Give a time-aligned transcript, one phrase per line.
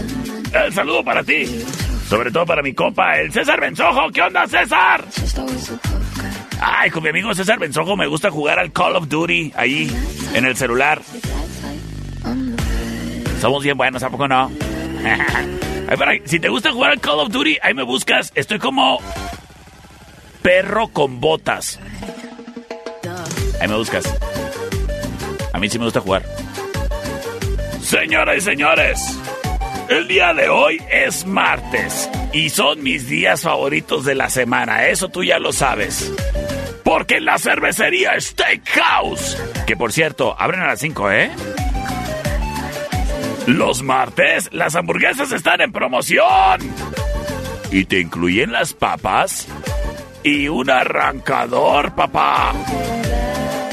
[0.53, 1.45] El saludo para ti.
[2.09, 4.11] Sobre todo para mi compa, el César Benzojo.
[4.11, 5.05] ¿Qué onda, César?
[6.61, 9.91] Ay, con mi amigo César Benzojo me gusta jugar al Call of Duty ahí
[10.35, 11.01] en el celular.
[13.41, 14.51] Somos bien buenos, ¿a poco no?
[16.25, 18.31] Si te gusta jugar al Call of Duty, ahí me buscas.
[18.37, 19.01] Estoy como
[20.43, 21.79] perro con botas.
[23.61, 24.05] Ahí me buscas.
[25.53, 26.25] A mí sí me gusta jugar.
[27.83, 29.19] Señoras y señores,
[29.89, 34.87] el día de hoy es martes y son mis días favoritos de la semana.
[34.87, 36.13] Eso tú ya lo sabes.
[36.85, 39.37] Porque en la cervecería Steakhouse,
[39.67, 41.31] que por cierto, abren a las 5, ¿eh?
[43.47, 46.61] Los martes, las hamburguesas están en promoción.
[47.73, 49.47] Y te incluyen las papas
[50.23, 52.53] y un arrancador, papá.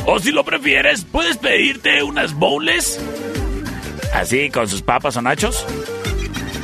[0.06, 3.00] O si lo prefieres, puedes pedirte unas bowls.
[4.14, 5.66] Así, con sus papas o nachos.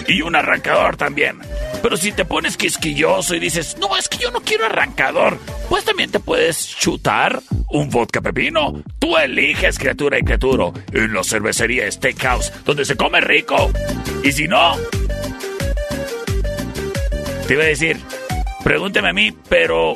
[0.07, 1.39] Y un arrancador también.
[1.81, 5.83] Pero si te pones quisquilloso y dices, no, es que yo no quiero arrancador, pues
[5.83, 8.81] también te puedes chutar un vodka pepino.
[8.99, 13.69] Tú eliges, criatura y criatura, en la cervecería Steakhouse, donde se come rico.
[14.23, 14.77] Y si no,
[17.47, 17.99] te iba a decir,
[18.63, 19.93] pregúnteme a mí, pero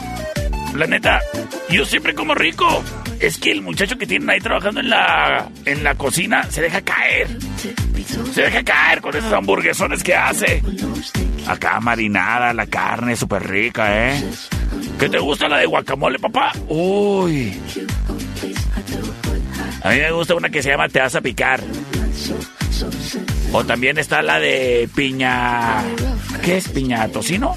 [0.76, 1.22] la neta,
[1.70, 2.84] yo siempre como rico.
[3.20, 6.82] Es que el muchacho que tienen ahí trabajando en la, en la cocina se deja
[6.82, 7.28] caer.
[8.32, 10.62] Se deja caer con esos hamburguesones que hace.
[11.48, 14.24] Acá marinada, la carne súper rica, ¿eh?
[15.00, 16.52] ¿Qué te gusta la de guacamole, papá?
[16.68, 17.60] Uy.
[19.82, 21.62] A mí me gusta una que se llama Te vas a picar.
[23.52, 25.84] O también está la de piña.
[26.44, 27.56] ¿Qué es piña tocino?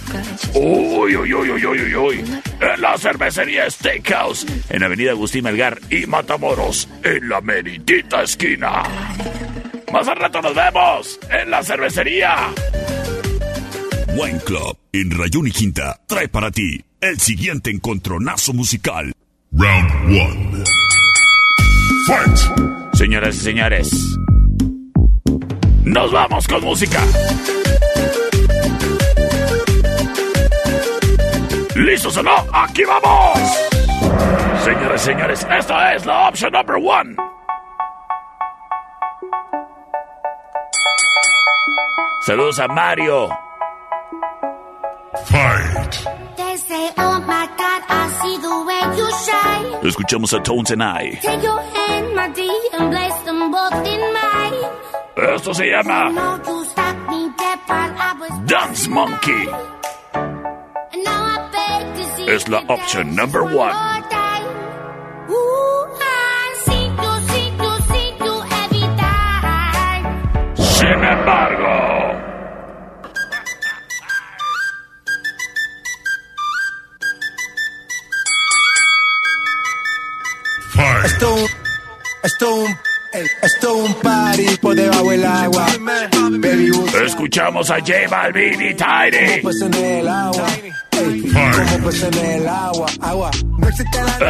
[0.54, 2.24] Uy, uy, uy, uy, uy, uy.
[2.60, 8.82] En la cervecería Steakhouse, en Avenida Agustín Melgar y Matamoros, en la meritita esquina.
[9.92, 12.36] Más al rato nos vemos en la cervecería.
[14.16, 19.12] Wine Club en Rayón y Quinta trae para ti el siguiente encontronazo musical.
[19.52, 20.64] Round 1.
[22.06, 22.94] Fight.
[22.94, 23.90] Señoras y señores,
[25.84, 27.00] nos vamos con música.
[31.74, 32.36] ¿Listos o no?
[32.52, 33.38] ¡Aquí vamos!
[34.64, 37.16] Señores, señores, esta es la opción number one.
[42.26, 43.28] Saludos a Mario.
[45.24, 46.06] Fight.
[46.36, 49.88] They say, oh my God, I see the way you shine.
[49.88, 51.18] Escuchamos a Tones and I.
[51.22, 54.89] Take your hand, my dear, and place them both in mine.
[55.22, 56.40] Esto se llama
[58.46, 59.48] Dance Monkey.
[62.26, 63.72] Es la opción number one.
[70.54, 72.20] Sin embargo,
[80.70, 81.04] Fight.
[81.04, 81.46] Estoy.
[82.22, 82.89] Estoy.
[83.12, 85.66] Esto es un party por debajo del agua.
[87.04, 89.42] Escuchamos a J Balvin y Tiny.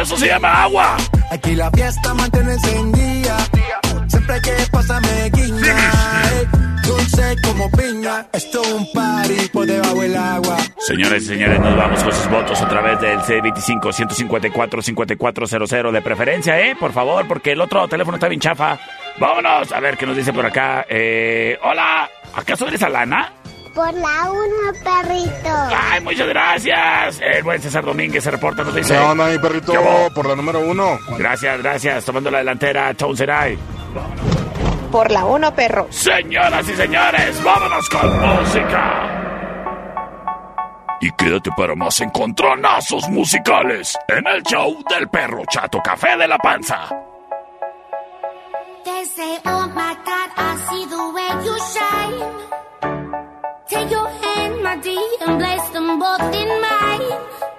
[0.01, 0.97] Eso se llama agua.
[1.29, 3.37] Aquí la fiesta mantiene encendida.
[4.07, 5.75] Siempre que pasa me guiña.
[6.83, 8.25] Dulce como piña.
[8.33, 9.40] Esto es un party
[10.81, 16.75] Señores y señores, nos vamos con sus votos a través del C25-154-5400 de preferencia, ¿eh?
[16.75, 18.79] Por favor, porque el otro teléfono está bien chafa.
[19.19, 20.83] Vámonos a ver qué nos dice por acá.
[20.89, 23.31] Eh, hola, ¿acaso eres Alana?
[23.75, 24.41] Por la 1,
[24.83, 25.69] perrito.
[25.71, 27.21] Ay, muchas gracias.
[27.21, 28.95] El buen César Domínguez se reporta, nos dice.
[28.95, 29.73] ¿Qué onda, mi perrito?
[30.15, 30.99] Por la número 1.
[31.19, 32.05] Gracias, gracias.
[32.05, 33.13] Tomando la delantera, Chau
[34.91, 35.85] Por la 1, perro.
[35.91, 39.30] Señoras y señores, vámonos con música
[41.01, 46.37] y quédate para más encontronazos musicales en el show del perro chato café de la
[46.37, 46.89] panza.
[54.71, 55.11] And
[57.01, 57.50] in.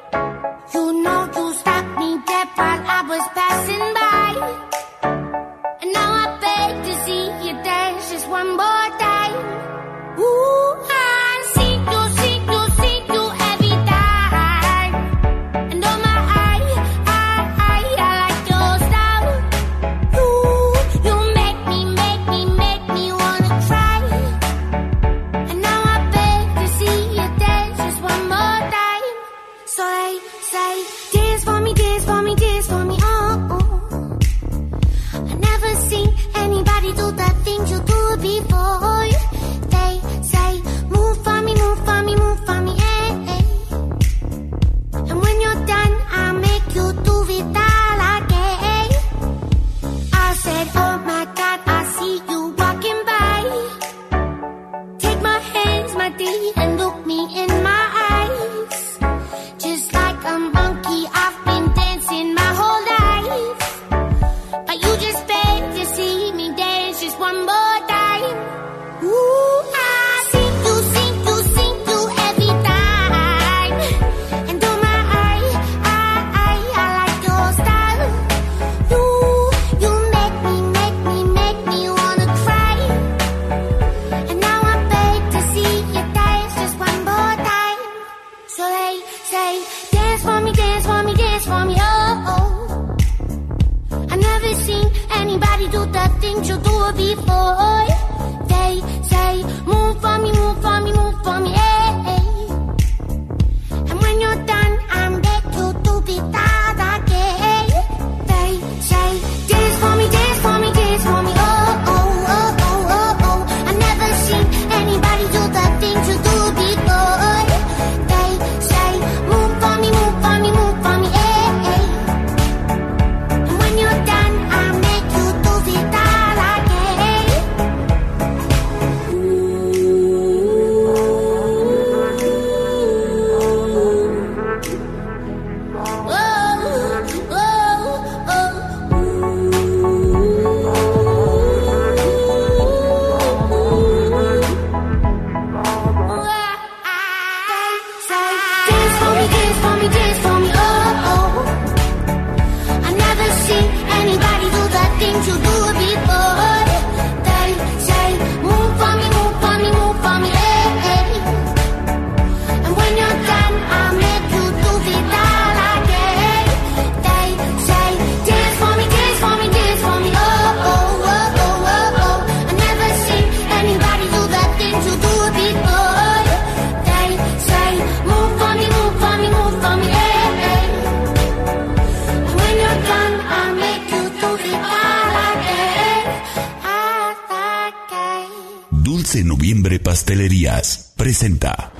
[190.97, 191.73] Presenta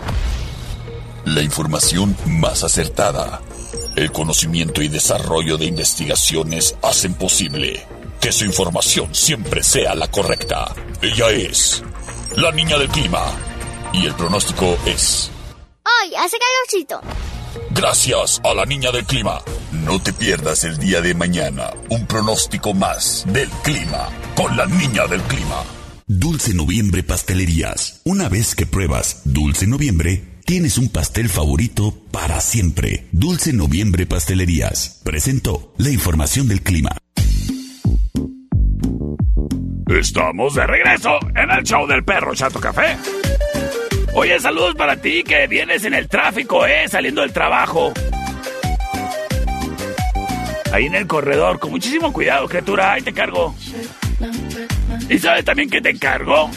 [1.27, 3.43] la información más acertada.
[3.95, 7.87] El conocimiento y desarrollo de investigaciones hacen posible
[8.21, 10.75] que su información siempre sea la correcta.
[11.03, 11.83] Ella es
[12.35, 13.23] la niña del clima
[13.93, 15.31] y el pronóstico es...
[15.85, 17.01] Hoy hace calorcito.
[17.71, 19.43] Gracias a la niña del clima.
[19.73, 25.07] No te pierdas el día de mañana un pronóstico más del clima con la niña
[25.07, 25.63] del clima.
[26.19, 28.03] Dulce Noviembre Pastelerías.
[28.05, 33.07] Una vez que pruebas Dulce Noviembre, tienes un pastel favorito para siempre.
[33.13, 35.01] Dulce Noviembre Pastelerías.
[35.05, 36.91] Presentó la información del clima.
[39.89, 42.99] Estamos de regreso en el show del perro Chato Café.
[44.15, 47.91] Oye, saludos para ti que vienes en el tráfico, eh, saliendo del trabajo.
[50.75, 53.55] Ahí en el corredor, con muchísimo cuidado, criatura, ahí te cargo.
[55.13, 56.51] ¿Y sabes también que te encargo?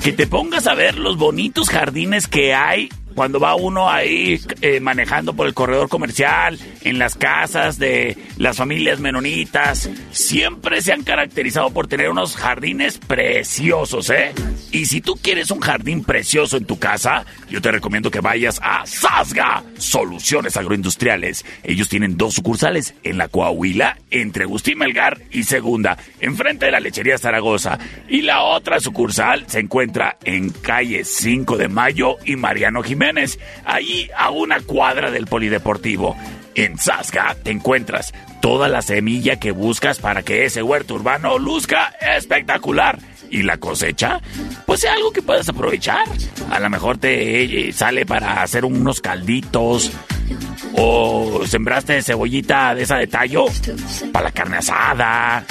[0.00, 4.78] Que te pongas a ver los bonitos jardines que hay cuando va uno ahí eh,
[4.78, 11.02] manejando por el corredor comercial, en las casas de las familias menonitas, siempre se han
[11.02, 14.32] caracterizado por tener unos jardines preciosos, ¿eh?
[14.70, 18.60] Y si tú quieres un jardín precioso en tu casa, yo te recomiendo que vayas
[18.62, 21.46] a Sasga Soluciones Agroindustriales.
[21.64, 26.80] Ellos tienen dos sucursales en la Coahuila, entre Agustín Melgar y Segunda, enfrente de la
[26.80, 27.78] lechería Zaragoza.
[28.08, 33.05] Y la otra sucursal se encuentra en calle 5 de Mayo y Mariano Jiménez,
[33.64, 36.16] ahí a una cuadra del Polideportivo.
[36.54, 41.94] En Sasga te encuentras toda la semilla que buscas para que ese huerto urbano luzca
[42.16, 42.98] espectacular.
[43.28, 44.20] ¿Y la cosecha?
[44.66, 46.04] Pues es algo que puedes aprovechar.
[46.50, 49.90] A lo mejor te eh, sale para hacer unos calditos.
[50.74, 53.46] O sembraste cebollita de esa de tallo
[54.12, 55.44] para la carne asada.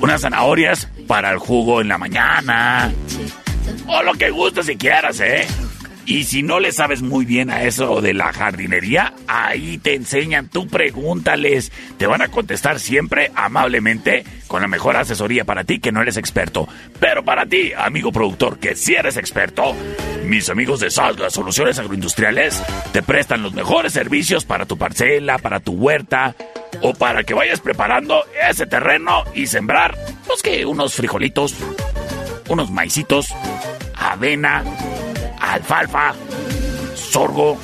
[0.00, 2.92] Unas zanahorias para el jugo en la mañana.
[3.86, 5.46] O lo que gustes si quieras, ¿eh?
[6.06, 10.48] Y si no le sabes muy bien a eso de la jardinería, ahí te enseñan,
[10.48, 11.72] tú pregúntales.
[11.96, 16.18] Te van a contestar siempre amablemente con la mejor asesoría para ti que no eres
[16.18, 16.68] experto.
[17.00, 19.74] Pero para ti, amigo productor, que si eres experto,
[20.26, 22.62] mis amigos de Salga Soluciones Agroindustriales
[22.92, 26.36] te prestan los mejores servicios para tu parcela, para tu huerta
[26.82, 31.54] o para que vayas preparando ese terreno y sembrar, pues que unos frijolitos,
[32.48, 33.28] unos maicitos,
[33.96, 34.64] avena
[35.40, 36.14] alfalfa,
[36.94, 37.58] sorgo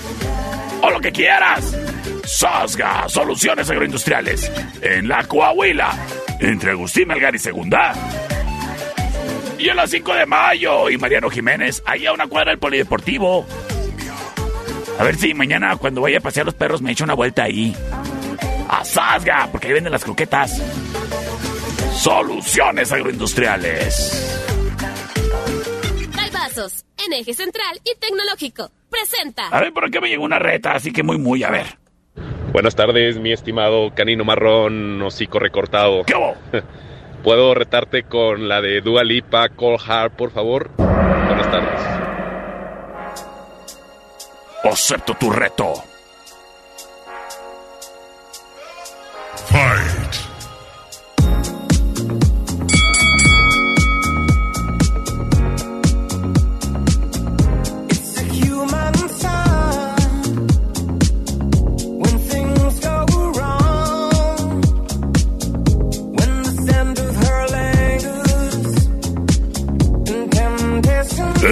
[0.83, 1.77] o lo que quieras.
[2.25, 5.91] Sasga Soluciones Agroindustriales en la Coahuila,
[6.39, 7.93] entre Agustín Melgar y Segunda.
[9.59, 13.47] Y en la 5 de mayo y Mariano Jiménez, ahí a una cuadra del Polideportivo.
[14.99, 17.77] A ver si mañana cuando vaya a pasear los perros me echo una vuelta ahí.
[18.69, 20.63] A Sasga, porque ahí venden las croquetas.
[21.95, 24.60] Soluciones Agroindustriales.
[26.57, 28.71] En eje central y tecnológico.
[28.91, 29.47] Presenta.
[29.49, 31.79] A ver, por qué me llegó una reta, así que muy, muy, a ver.
[32.53, 36.03] Buenas tardes, mi estimado canino marrón, hocico recortado.
[36.05, 36.35] ¿Qué hubo?
[37.23, 40.71] ¿Puedo retarte con la de Dua Lipa, Call Hard, por favor?
[40.77, 41.81] Buenas tardes.
[44.65, 45.75] Acepto tu reto.
[49.47, 50.00] Fight.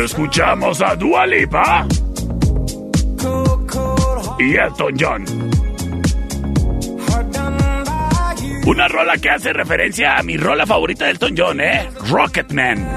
[0.08, 1.86] Escuchamos a Dua Lipa
[3.20, 5.24] cold, cold heart y Elton John.
[8.66, 11.90] Una rola que hace referencia a mi rola favorita de Elton John, ¿eh?
[12.08, 12.88] Rocketman.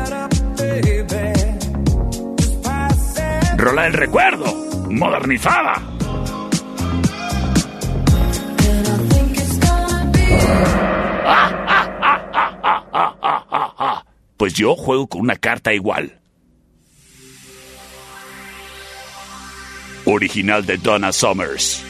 [3.57, 4.45] Rola del recuerdo,
[4.89, 5.73] modernizada.
[14.37, 16.20] Pues yo juego con una carta igual.
[20.11, 21.83] Original de Donna Summers.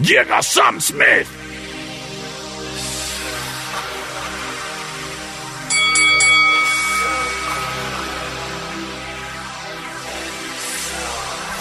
[0.00, 1.28] Llega Sam Smith.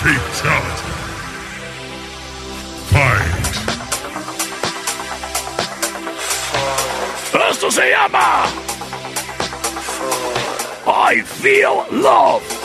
[0.02, 0.92] Fatality.
[2.92, 3.42] Fight.
[7.52, 8.46] Esto se llama
[10.88, 12.61] I Feel Love.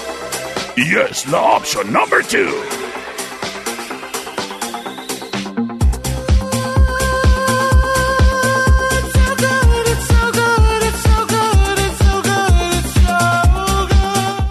[0.77, 2.53] Y the option number two.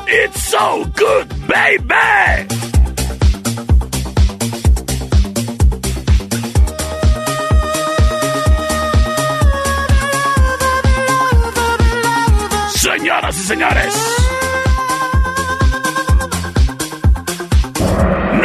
[0.07, 2.47] It's so good, baby.
[12.73, 14.24] Señoras y señores.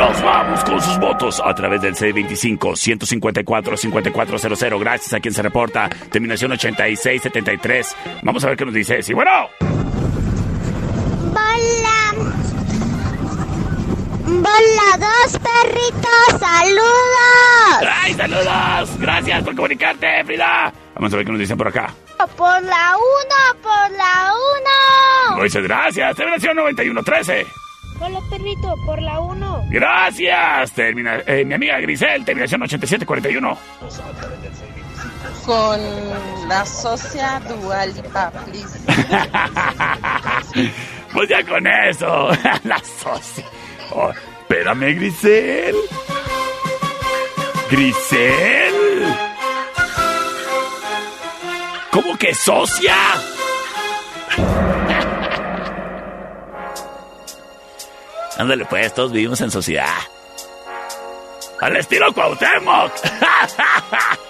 [0.01, 4.81] Nos vamos con sus votos a través del C25-154-5400.
[4.81, 5.91] Gracias a quien se reporta.
[6.11, 7.97] Terminación 8673.
[8.23, 9.03] Vamos a ver qué nos dice.
[9.03, 9.31] Sí, bueno.
[11.27, 12.15] Bola.
[14.25, 16.39] Bola dos perritos.
[16.39, 17.85] Saludos.
[18.03, 18.99] ¡Ay, saludos!
[18.99, 20.73] Gracias por comunicarte, Frida.
[20.95, 21.93] Vamos a ver qué nos dicen por acá.
[22.39, 25.37] Por la uno, por la uno.
[25.43, 26.17] Muchas gracias.
[26.17, 27.47] Terminación 9113.
[28.01, 29.63] Hola perrito, por la uno.
[29.69, 30.73] Gracias.
[30.73, 33.59] Termina, eh, mi amiga Grisel, terminación 8741.
[35.45, 38.81] Con la socia Dualipa, please.
[41.13, 42.31] pues ya con eso.
[42.65, 43.45] la socia.
[43.91, 45.77] Oh, espérame, Grisel.
[47.71, 48.75] Grisel.
[51.91, 52.95] ¿Cómo que socia?
[58.41, 59.99] Ándale pues, todos vivimos en sociedad.
[61.61, 62.91] Al estilo Cuauhtémoc.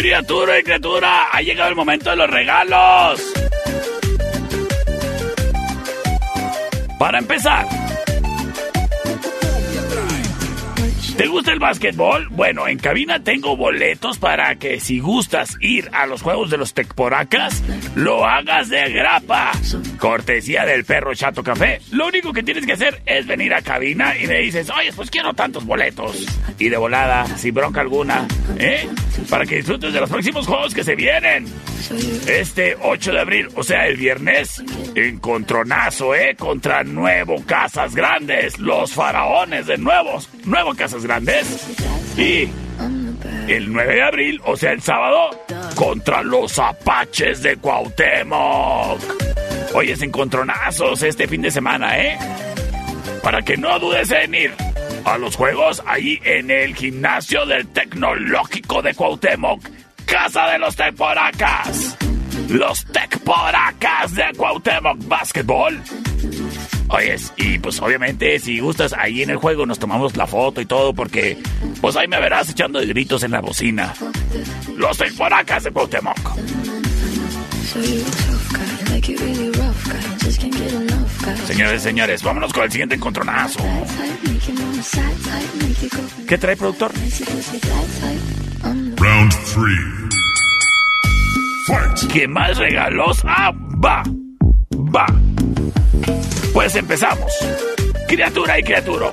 [0.00, 3.20] Criatura y criatura, ha llegado el momento de los regalos.
[6.98, 7.66] Para empezar,
[11.20, 12.28] ¿Te gusta el básquetbol?
[12.30, 16.72] Bueno, en cabina tengo boletos para que si gustas ir a los juegos de los
[16.72, 17.62] Tecporacas,
[17.94, 19.52] lo hagas de grapa.
[19.98, 21.82] Cortesía del perro Chato Café.
[21.90, 25.10] Lo único que tienes que hacer es venir a cabina y me dices, oye, pues
[25.10, 26.24] quiero tantos boletos.
[26.58, 28.26] Y de volada, sin bronca alguna,
[28.58, 28.88] ¿eh?
[29.28, 31.44] Para que disfrutes de los próximos juegos que se vienen.
[32.26, 34.62] Este 8 de abril, o sea, el viernes,
[34.94, 36.34] encontronazo, ¿eh?
[36.38, 41.09] Contra Nuevo Casas Grandes, los faraones de nuevos, Nuevo Casas Grandes.
[42.16, 42.48] Y
[43.48, 45.30] el 9 de abril, o sea, el sábado,
[45.74, 49.00] contra los Apaches de Cuauhtémoc.
[49.74, 52.18] Hoy es encontronazos este fin de semana, ¿eh?
[53.22, 54.52] Para que no dudes en ir
[55.04, 59.62] a los juegos ahí en el gimnasio del Tecnológico de Cuauhtémoc
[60.10, 62.09] casa de los Tecporacas.
[62.50, 65.80] Los Tecporacas de Cuauhtémoc Basketball.
[66.88, 70.66] Oyes, y pues obviamente si gustas ahí en el juego nos tomamos la foto y
[70.66, 71.38] todo porque
[71.80, 73.94] pues ahí me verás echando gritos en la bocina.
[74.76, 76.18] Los Tecporacas de Cuauhtémoc.
[81.46, 83.60] Señores, señores, vámonos con el siguiente encontronazo.
[86.26, 86.92] ¿Qué trae, productor?
[88.96, 89.99] Round 3.
[92.12, 93.20] ¿Qué más regalos?
[93.24, 93.52] Ah,
[93.84, 94.02] va.
[94.74, 95.06] Va.
[96.52, 97.32] Pues empezamos.
[98.08, 99.08] Criatura y criatura.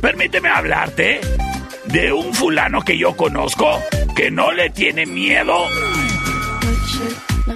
[0.00, 1.20] Permíteme hablarte
[1.86, 3.82] de un fulano que yo conozco
[4.14, 5.66] que no le tiene miedo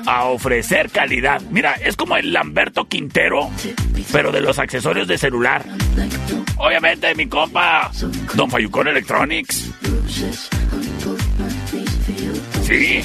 [0.07, 1.41] a ofrecer calidad.
[1.51, 3.51] Mira, es como el Lamberto Quintero,
[4.13, 5.65] pero de los accesorios de celular.
[6.57, 7.91] Obviamente, mi compa,
[8.35, 9.71] Don Fayucón Electronics.
[12.67, 13.03] Sí.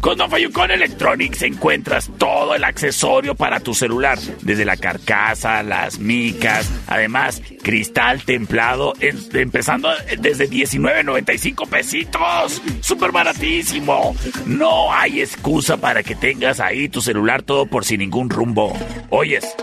[0.00, 5.98] Con Don Fayucón Electronics encuentras todo el accesorio para tu celular, desde la carcasa, las
[5.98, 14.16] micas, además cristal templado, empezando desde 19.95 pesitos, súper baratísimo.
[14.46, 18.76] No hay excusa para que tengas ahí tu celular todo por sin ningún rumbo.
[19.10, 19.54] Oyes,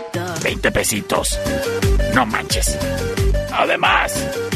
[0.42, 1.38] 20 pesitos.
[2.14, 2.78] No manches.
[3.52, 4.49] Además,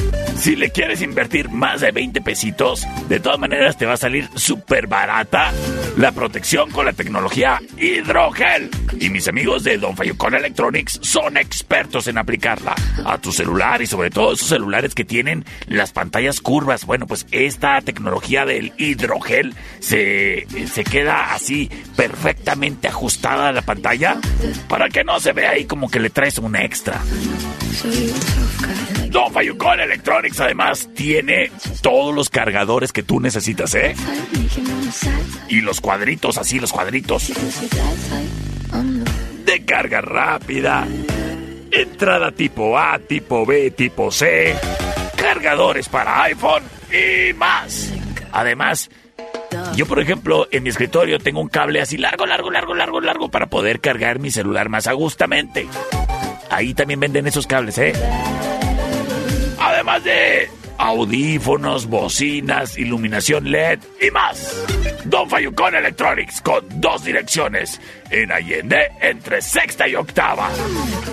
[0.44, 4.28] si le quieres invertir más de 20 pesitos, de todas maneras te va a salir
[4.34, 5.54] súper barata
[5.96, 8.68] la protección con la tecnología hidrogel.
[9.00, 12.74] Y mis amigos de Don Fayucón Electronics son expertos en aplicarla
[13.06, 16.84] a tu celular y sobre todo esos celulares que tienen las pantallas curvas.
[16.84, 24.18] Bueno, pues esta tecnología del hidrogel se, se queda así perfectamente ajustada a la pantalla
[24.68, 27.00] para que no se vea ahí como que le traes un extra.
[29.10, 31.50] Don Fayucón Electronics además tiene
[31.82, 33.94] todos los cargadores que tú necesitas, ¿eh?
[35.48, 37.32] Y los cuadritos, así los cuadritos.
[39.44, 40.86] De carga rápida.
[41.70, 44.56] Entrada tipo A, tipo B, tipo C.
[45.16, 47.92] Cargadores para iPhone y más.
[48.32, 48.90] Además,
[49.76, 53.28] yo por ejemplo en mi escritorio tengo un cable así largo, largo, largo, largo, largo
[53.30, 55.66] para poder cargar mi celular más agustamente.
[56.50, 57.92] Ahí también venden esos cables, ¿eh?
[59.86, 64.64] Además de audífonos, bocinas, iluminación LED y más.
[65.04, 67.78] Don Fayucón Electronics con dos direcciones.
[68.10, 70.48] En Allende, entre sexta y octava.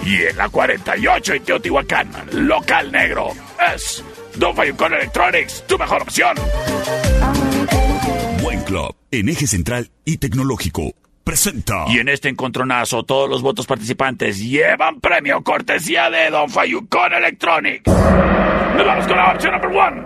[0.06, 3.32] Y en la 48 en Teotihuacán, local negro.
[3.76, 4.06] Es
[4.38, 6.38] Don Fayucón Electronics, tu mejor opción.
[8.42, 10.94] Buen Club, en eje central y tecnológico.
[11.26, 11.88] Presenta.
[11.90, 17.84] Y en este encontronazo, todos los votos participantes llevan premio cortesía de Don Fayucón Electronics.
[19.52, 20.06] Number one.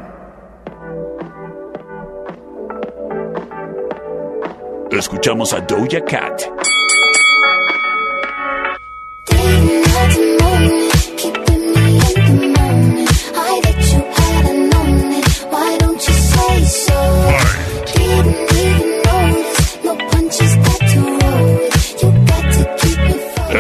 [4.91, 6.41] Escuchamos a Doja Cat.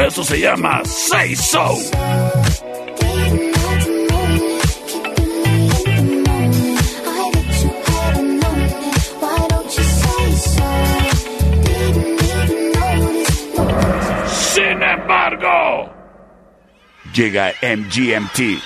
[0.07, 2.44] Eso se llama Say So.
[15.05, 15.93] Embargo,
[17.13, 18.59] llega MGMT.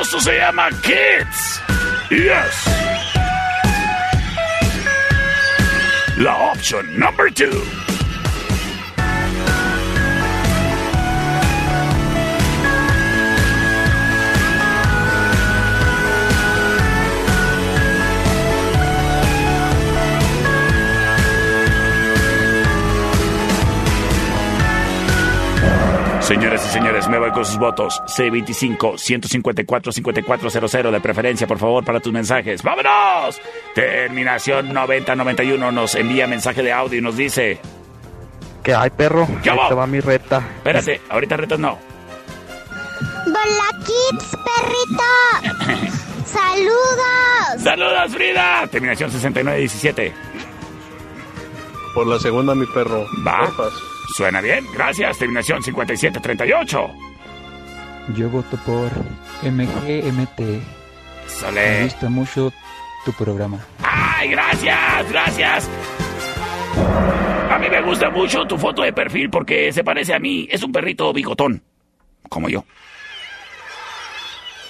[0.00, 1.62] Esto se llama Kids.
[2.08, 2.64] Yes.
[6.16, 7.95] La opción number two.
[26.26, 28.02] Señores y señores, me voy con sus votos.
[28.06, 32.64] C25-154-5400 de preferencia, por favor, para tus mensajes.
[32.64, 33.40] ¡Vámonos!
[33.76, 37.60] Terminación 9091 nos envía mensaje de audio y nos dice...
[38.64, 39.28] ¿Qué hay, perro?
[39.40, 40.38] ¿Qué Ahí te va mi reta.
[40.56, 41.78] Espérate, ahorita retas no.
[43.26, 45.04] Hola, Kids, perrito.
[46.26, 47.62] ¡Saludos!
[47.62, 48.66] ¡Saludos, Frida!
[48.66, 50.12] Terminación 6917.
[51.94, 53.06] Por la segunda, mi perro.
[53.24, 53.42] Va.
[53.42, 53.74] Porfas.
[54.14, 55.18] Suena bien, gracias.
[55.18, 56.90] Terminación 5738.
[58.14, 58.90] Yo voto por
[59.42, 60.38] MGMT.
[60.40, 60.60] Me
[61.28, 61.82] Sole.
[61.84, 62.52] gusta mucho
[63.04, 63.58] tu programa.
[63.82, 65.10] ¡Ay, gracias!
[65.10, 65.68] ¡Gracias!
[67.50, 70.46] A mí me gusta mucho tu foto de perfil porque se parece a mí.
[70.50, 71.62] Es un perrito bigotón.
[72.28, 72.64] Como yo.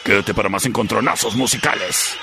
[0.04, 2.16] Quédate para más encontronazos musicales.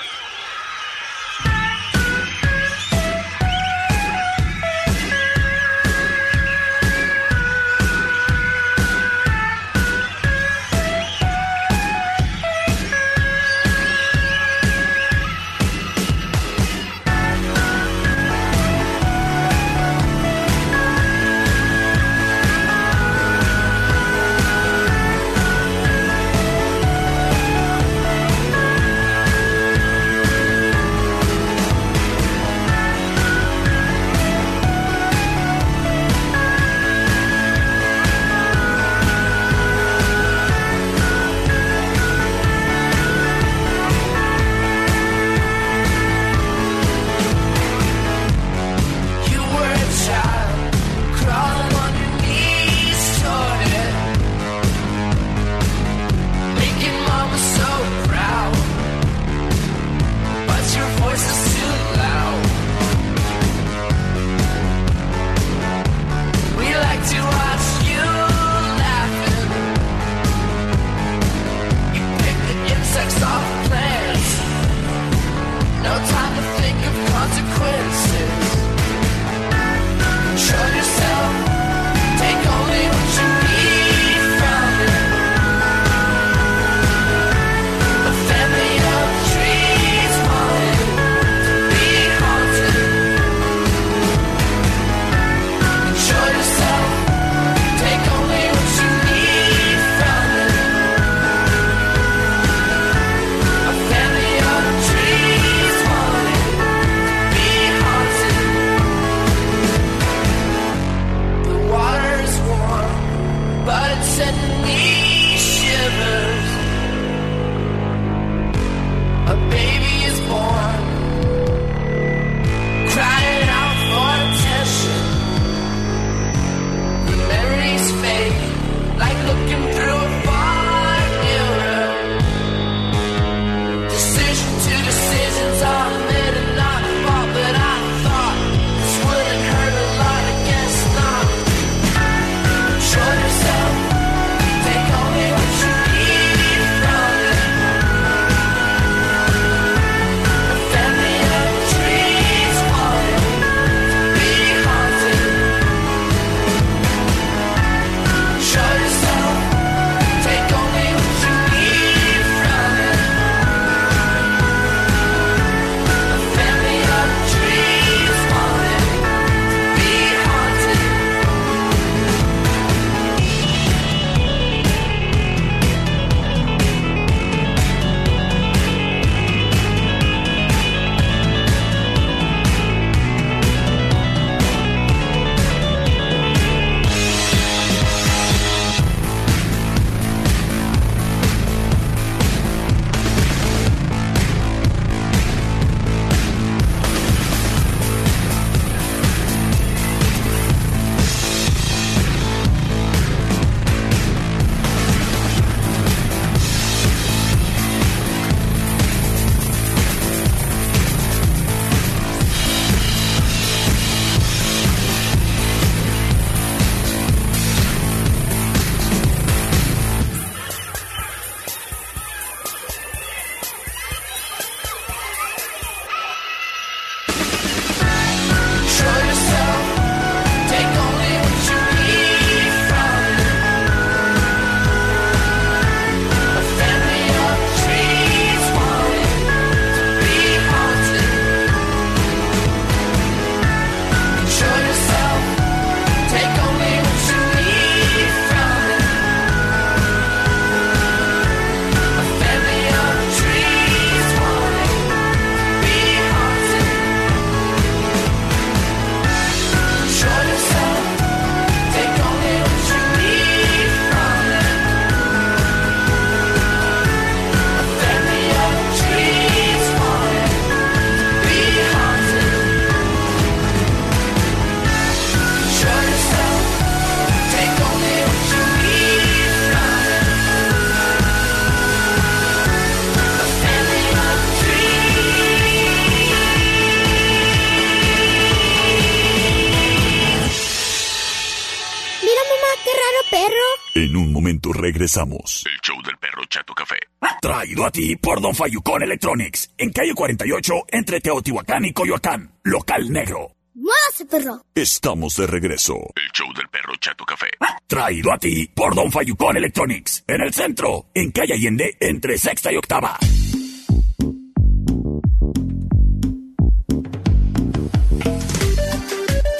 [294.84, 295.44] Regresamos.
[295.46, 296.76] El show del perro Chato Café.
[297.20, 299.50] Traído a ti por Don Fayucón Electronics.
[299.56, 302.30] En calle 48, entre Teotihuacán y Coyoacán.
[302.42, 303.32] Local negro.
[303.54, 304.44] ¡Muévase, perro!
[304.54, 305.74] Estamos de regreso.
[305.94, 307.28] El show del perro Chato Café.
[307.66, 310.04] Traído a ti por Don Fayucón Electronics.
[310.06, 312.98] En el centro, en calle Allende, entre sexta y octava.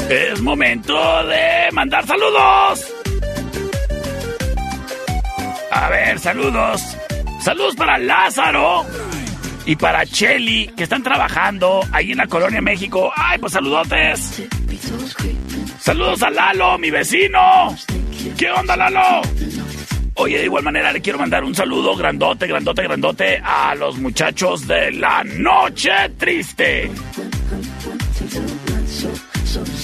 [0.08, 0.94] Es momento
[1.26, 3.03] de mandar saludos.
[5.74, 6.96] A ver, saludos.
[7.40, 8.86] Saludos para Lázaro
[9.66, 13.12] y para Chelly, que están trabajando ahí en la Colonia México.
[13.16, 14.42] Ay, pues saludotes.
[15.80, 17.74] Saludos a Lalo, mi vecino.
[18.38, 19.22] ¿Qué onda, Lalo?
[20.14, 24.68] Oye, de igual manera le quiero mandar un saludo grandote, grandote, grandote a los muchachos
[24.68, 26.88] de la Noche Triste.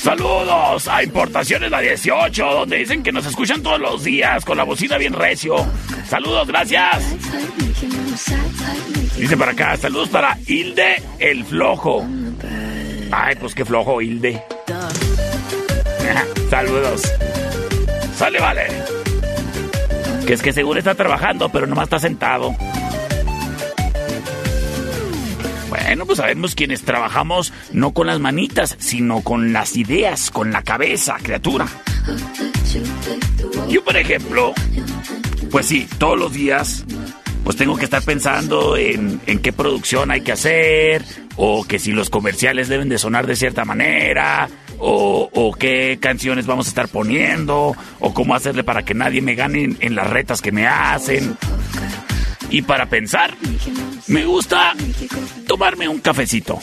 [0.01, 4.65] Saludos a Importaciones La 18, donde dicen que nos escuchan todos los días con la
[4.65, 5.55] bocina bien recio.
[6.09, 7.05] Saludos, gracias.
[9.19, 12.07] Dice para acá, saludos para Hilde el Flojo.
[13.13, 14.43] Ay, pues qué flojo, Hilde.
[16.51, 17.03] Saludos.
[18.17, 18.69] Sale, vale.
[20.27, 22.57] Que es que seguro está trabajando, pero nomás está sentado.
[25.71, 30.63] Bueno, pues sabemos quienes trabajamos no con las manitas, sino con las ideas, con la
[30.63, 31.69] cabeza, criatura.
[33.69, 34.53] Yo, por ejemplo,
[35.49, 36.85] pues sí, todos los días,
[37.45, 41.05] pues tengo que estar pensando en, qué producción hay que hacer,
[41.37, 44.49] o que si los comerciales deben de sonar de cierta manera,
[44.81, 49.77] o, qué canciones vamos a estar poniendo, o cómo hacerle para que nadie me gane
[49.79, 51.37] en las retas que me hacen.
[52.51, 53.35] Y para pensar,
[54.09, 54.75] me gusta
[55.47, 56.59] tomarme un cafecito.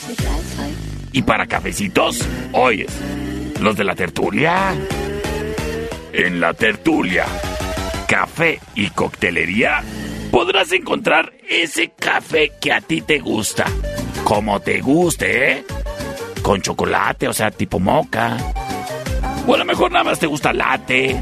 [1.13, 2.19] Y para cafecitos,
[2.51, 2.91] oyes,
[3.61, 4.75] los de la tertulia.
[6.11, 7.25] En la tertulia,
[8.07, 9.83] café y coctelería,
[10.31, 13.65] podrás encontrar ese café que a ti te gusta.
[14.23, 15.65] Como te guste, ¿eh?
[16.41, 18.35] Con chocolate, o sea, tipo moca.
[19.45, 21.15] O a lo mejor nada más te gusta latte,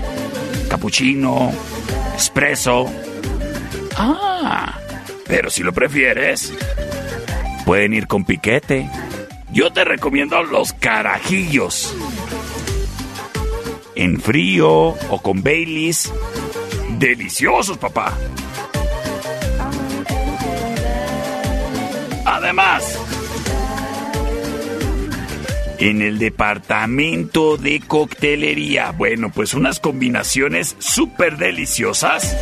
[0.69, 1.51] cappuccino,
[2.15, 2.89] espresso.
[3.97, 4.79] Ah,
[5.27, 6.53] pero si lo prefieres,
[7.65, 8.89] pueden ir con piquete.
[9.51, 11.95] Yo te recomiendo los carajillos.
[13.95, 16.11] En frío o con Baileys.
[16.99, 18.13] Deliciosos, papá.
[22.25, 22.99] Además,
[25.77, 32.35] en el departamento de coctelería, bueno, pues unas combinaciones súper deliciosas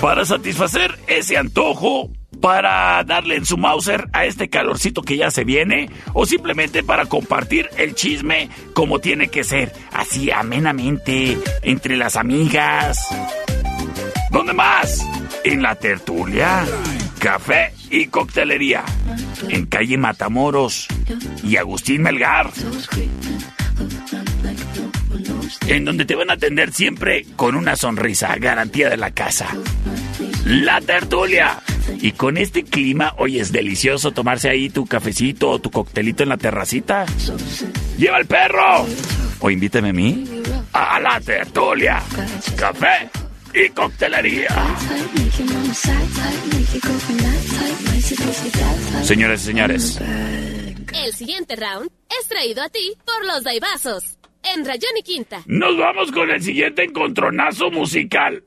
[0.00, 5.44] para satisfacer ese antojo, para darle en su Mauser a este calorcito que ya se
[5.44, 12.16] viene, o simplemente para compartir el chisme como tiene que ser, así amenamente, entre las
[12.16, 12.98] amigas.
[14.30, 15.06] ¿Dónde más?
[15.44, 16.64] En la tertulia,
[17.18, 18.84] café y coctelería,
[19.48, 20.88] en calle Matamoros
[21.42, 22.50] y Agustín Melgar
[25.68, 29.48] en donde te van a atender siempre con una sonrisa, garantía de la casa.
[30.44, 31.60] La tertulia.
[32.00, 36.28] Y con este clima, hoy es delicioso tomarse ahí tu cafecito o tu coctelito en
[36.30, 37.06] la terracita.
[37.98, 38.86] ¡Lleva el perro!
[39.40, 40.24] O invítame a mí
[40.72, 42.02] a la tertulia.
[42.56, 43.10] Café
[43.54, 44.48] y coctelería.
[49.02, 50.00] Señores y señores.
[50.92, 51.90] El siguiente round
[52.20, 54.15] es traído a ti por los Daibazos
[54.54, 55.42] en Rayón y Quinta.
[55.46, 58.42] Nos vamos con el siguiente encontronazo musical.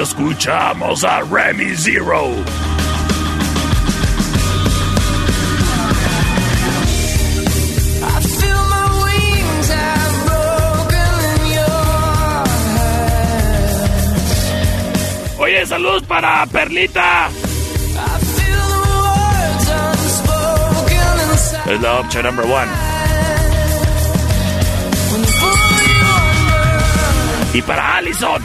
[0.00, 2.34] Escuchamos a Remy Zero.
[15.68, 17.28] Oye, saludos para Perlita.
[21.66, 22.70] Es la opción number one.
[27.52, 28.42] Y para Allison.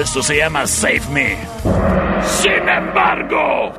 [0.00, 1.36] Esto se llama Save Me.
[2.40, 3.74] Sin embargo.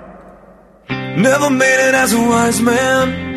[1.18, 3.34] Never made it as a wise man.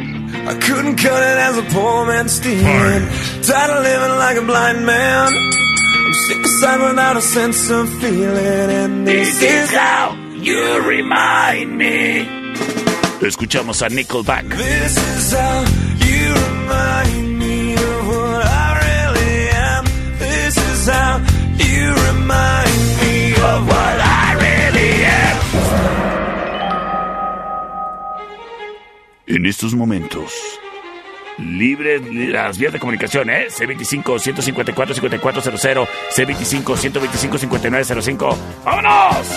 [0.46, 3.08] I couldn't cut it as a poor man stealing.
[3.42, 5.55] Tired of living like a blind man.
[6.24, 12.24] Sick aside without a sense of feeling and this, this is how you remind me.
[13.20, 14.48] Escuchamos a Nickelback.
[14.48, 15.64] This is how
[16.06, 19.84] you remind me of what I really am.
[20.18, 21.18] This is how
[21.56, 25.36] you remind me of what I really am.
[29.28, 30.32] En estos momentos.
[31.38, 33.48] Libre las vías de comunicación, ¿eh?
[33.50, 38.36] C25-154-5400, C25-125-5905.
[38.64, 39.28] ¡Vámonos!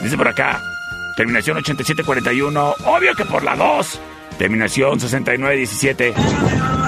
[0.00, 0.62] Dice por acá,
[1.16, 4.00] terminación 8741, obvio que por la 2.
[4.38, 6.14] Terminación 6917.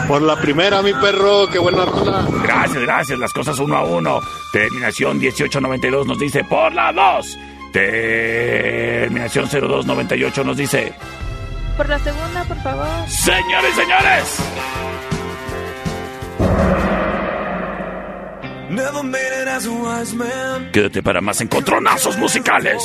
[0.07, 2.25] Por la primera, mi perro, qué buena rola.
[2.43, 4.21] Gracias, gracias, las cosas uno a uno.
[4.53, 7.39] Terminación 1892 nos dice por la 2.
[7.73, 10.95] Terminación 0298 nos dice
[11.77, 13.09] por la segunda, por favor.
[13.09, 14.39] Señores, señores.
[20.73, 22.83] Quédate para más encontronazos musicales.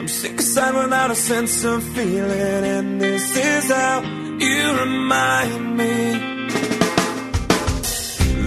[0.00, 4.00] I'm sick aside without a sense of feeling, and this is how
[4.38, 6.48] you remind me.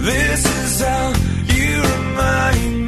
[0.02, 1.12] This is how
[1.46, 2.83] you remind me.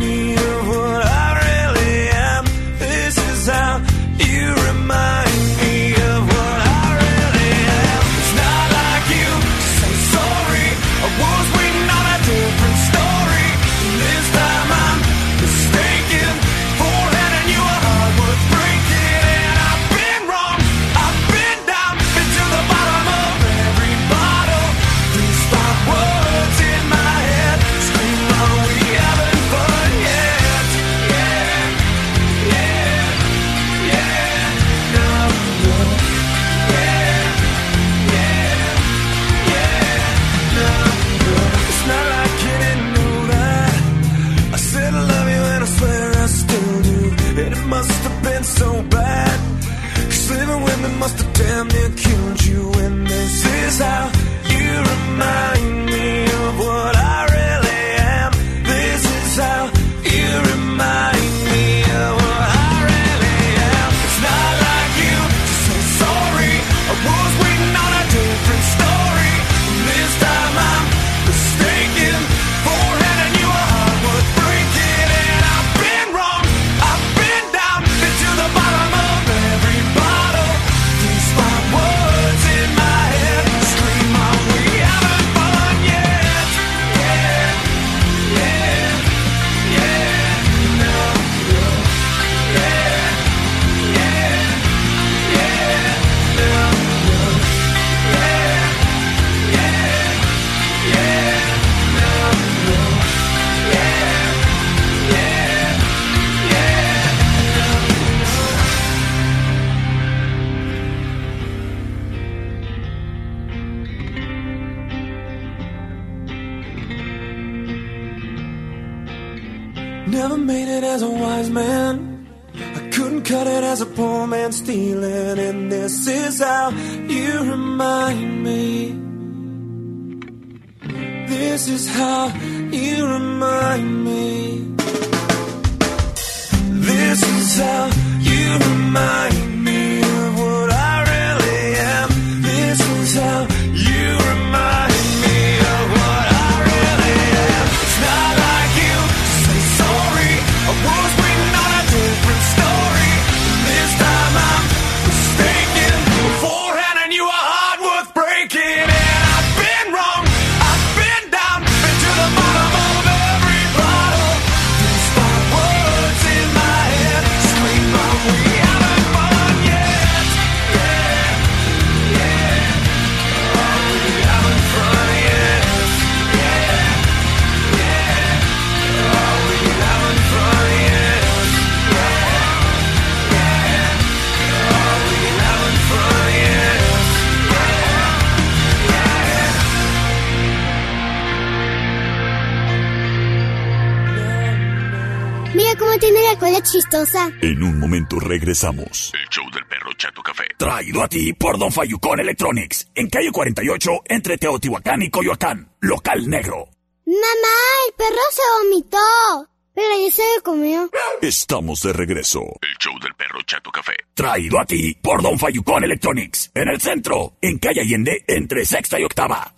[196.70, 197.30] chistosa.
[197.40, 199.12] En un momento regresamos.
[199.14, 200.44] El show del perro Chato Café.
[200.58, 202.88] Traído a ti por Don Fayucón Electronics.
[202.94, 205.70] En calle 48, entre Teotihuacán y Coyoacán.
[205.80, 206.68] Local negro.
[207.06, 207.56] Mamá,
[207.86, 209.48] el perro se vomitó.
[209.74, 210.90] Pero ya se lo comió.
[211.20, 212.40] Estamos de regreso.
[212.62, 213.92] El show del perro Chato Café.
[214.14, 216.50] Traído a ti por Don Fayucón Electronics.
[216.54, 219.52] En el centro, en calle Allende, entre sexta y octava.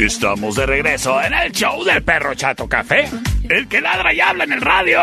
[0.00, 3.06] Estamos de regreso en el show del perro Chato Café.
[3.50, 4.98] El que ladra y habla en el radio.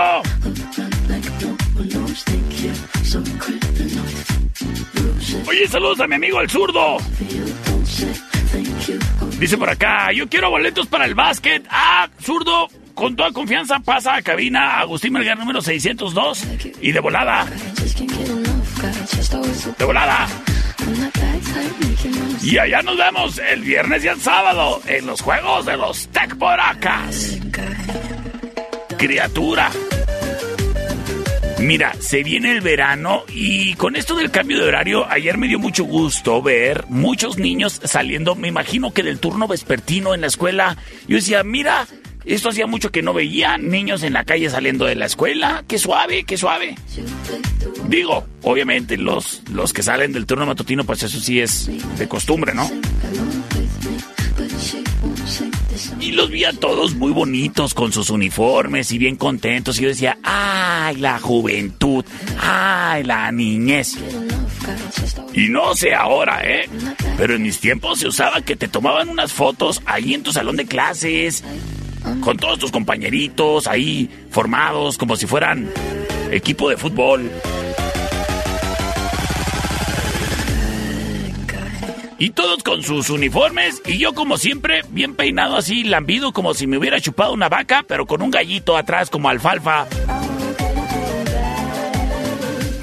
[5.47, 6.97] Oye, saludos a mi amigo el zurdo.
[9.39, 11.63] Dice por acá, yo quiero boletos para el básquet.
[11.69, 16.43] Ah, zurdo, con toda confianza pasa a cabina Agustín Melgar número 602
[16.81, 17.45] y de volada.
[19.77, 20.27] De volada.
[22.41, 26.35] Y allá nos vemos el viernes y el sábado en los juegos de los Tech
[26.35, 27.37] Boracas.
[28.97, 29.71] Criatura.
[31.59, 35.57] Mira, se viene el verano y con esto del cambio de horario, ayer me dio
[35.57, 40.77] mucho gusto ver muchos niños saliendo, me imagino que del turno vespertino en la escuela.
[41.07, 41.87] Yo decía, mira,
[42.35, 45.63] esto hacía mucho que no veía niños en la calle saliendo de la escuela.
[45.67, 46.75] Qué suave, qué suave.
[47.87, 52.53] Digo, obviamente los, los que salen del turno matutino, pues eso sí es de costumbre,
[52.53, 52.69] ¿no?
[55.99, 59.79] Y los vi a todos muy bonitos con sus uniformes y bien contentos.
[59.79, 62.03] Y yo decía, ¡ay, la juventud!
[62.39, 63.95] ¡ay, la niñez!
[65.33, 66.69] Y no sé ahora, ¿eh?
[67.17, 70.55] Pero en mis tiempos se usaba que te tomaban unas fotos ahí en tu salón
[70.55, 71.43] de clases,
[72.21, 75.69] con todos tus compañeritos ahí formados como si fueran
[76.31, 77.29] equipo de fútbol.
[82.19, 86.65] Y todos con sus uniformes y yo como siempre bien peinado así, lambido como si
[86.65, 89.85] me hubiera chupado una vaca, pero con un gallito atrás como alfalfa.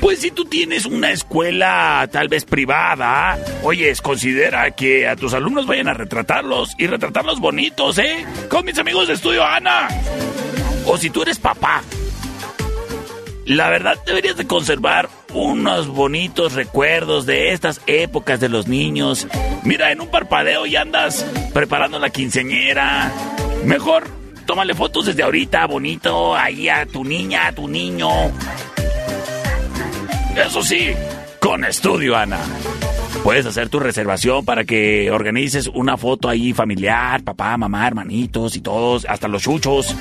[0.04, 5.66] Pues si tú tienes una escuela tal vez privada, oyes, considera que a tus alumnos
[5.66, 8.26] vayan a retratarlos y retratarlos bonitos, ¿eh?
[8.50, 9.88] Con mis amigos de estudio Ana.
[10.84, 11.82] O si tú eres papá,
[13.46, 19.26] la verdad deberías de conservar unos bonitos recuerdos de estas épocas de los niños.
[19.62, 21.24] Mira, en un parpadeo ya andas
[21.54, 23.10] preparando la quinceañera.
[23.64, 24.06] Mejor,
[24.44, 28.10] tómale fotos desde ahorita, bonito, ahí a tu niña, a tu niño.
[30.36, 30.92] Eso sí,
[31.38, 32.40] con estudio, Ana.
[33.22, 38.60] Puedes hacer tu reservación para que organices una foto ahí familiar, papá, mamá, hermanitos y
[38.60, 39.94] todos, hasta los chuchos.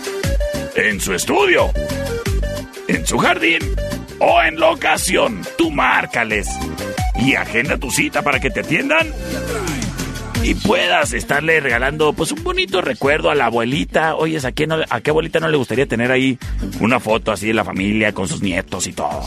[0.75, 1.71] En su estudio.
[2.87, 3.59] En su jardín.
[4.19, 5.41] O en locación.
[5.57, 6.49] Tú márcales.
[7.15, 9.13] Y agenda tu cita para que te atiendan.
[10.43, 14.15] Y puedas estarle regalando pues un bonito recuerdo a la abuelita.
[14.15, 16.37] Oyes, ¿a, quién ¿a qué abuelita no le gustaría tener ahí
[16.81, 19.21] una foto así de la familia con sus nietos y todo?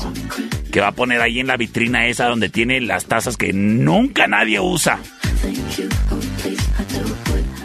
[0.70, 4.26] Que va a poner ahí en la vitrina esa donde tiene las tazas que nunca
[4.26, 4.98] nadie usa.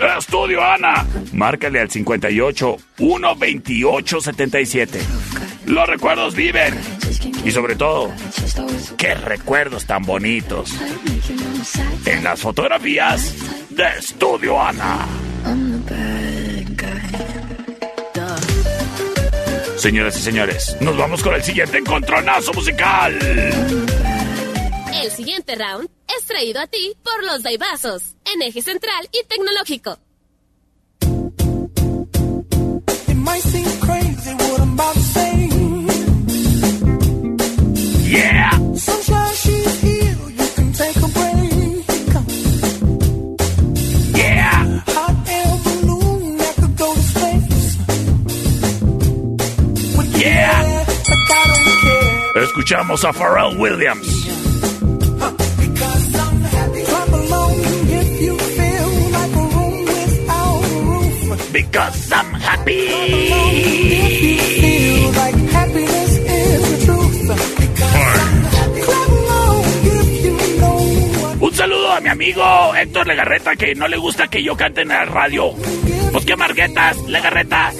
[0.08, 1.06] Estudio Ana.
[1.34, 4.99] Márcale al 58 128 77.
[5.68, 6.80] Los recuerdos viven.
[7.45, 8.12] Y sobre todo,
[8.97, 10.74] qué recuerdos tan bonitos.
[12.06, 13.36] En las fotografías
[13.70, 15.08] de Estudio Ana.
[19.78, 23.18] Señoras y señores, nos vamos con el siguiente encontronazo musical.
[24.94, 29.98] El siguiente round es traído a ti por los Daibazos, en eje central y tecnológico.
[38.08, 38.52] Yeah.
[44.14, 44.84] Yeah.
[50.18, 50.86] Yeah.
[52.36, 54.31] Escuchamos a Pharrell Williams.
[72.32, 75.52] Amigo Héctor Legarreta que no le gusta que yo cante en la radio.
[76.12, 77.72] Pues qué marguetas, Legarreta.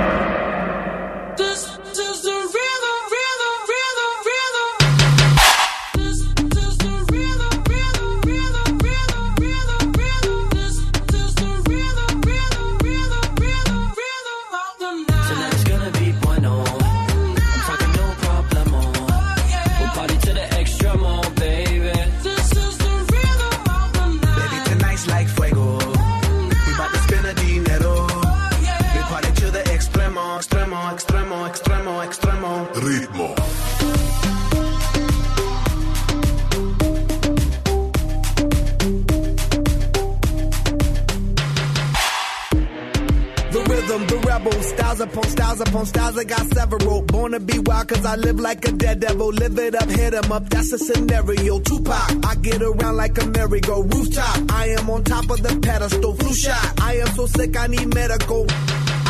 [45.04, 46.18] Upon styles upon styles.
[46.18, 47.01] I got several.
[47.04, 49.28] Born to be wild, cause I live like a dead devil.
[49.28, 51.60] Live it up, hit 'em up, that's a scenario.
[51.60, 54.51] Tupac, I get around like a merry-go rooftop.
[54.51, 56.66] I am on top of the pedestal, flu shot.
[56.82, 58.45] I am so sick, I need medical.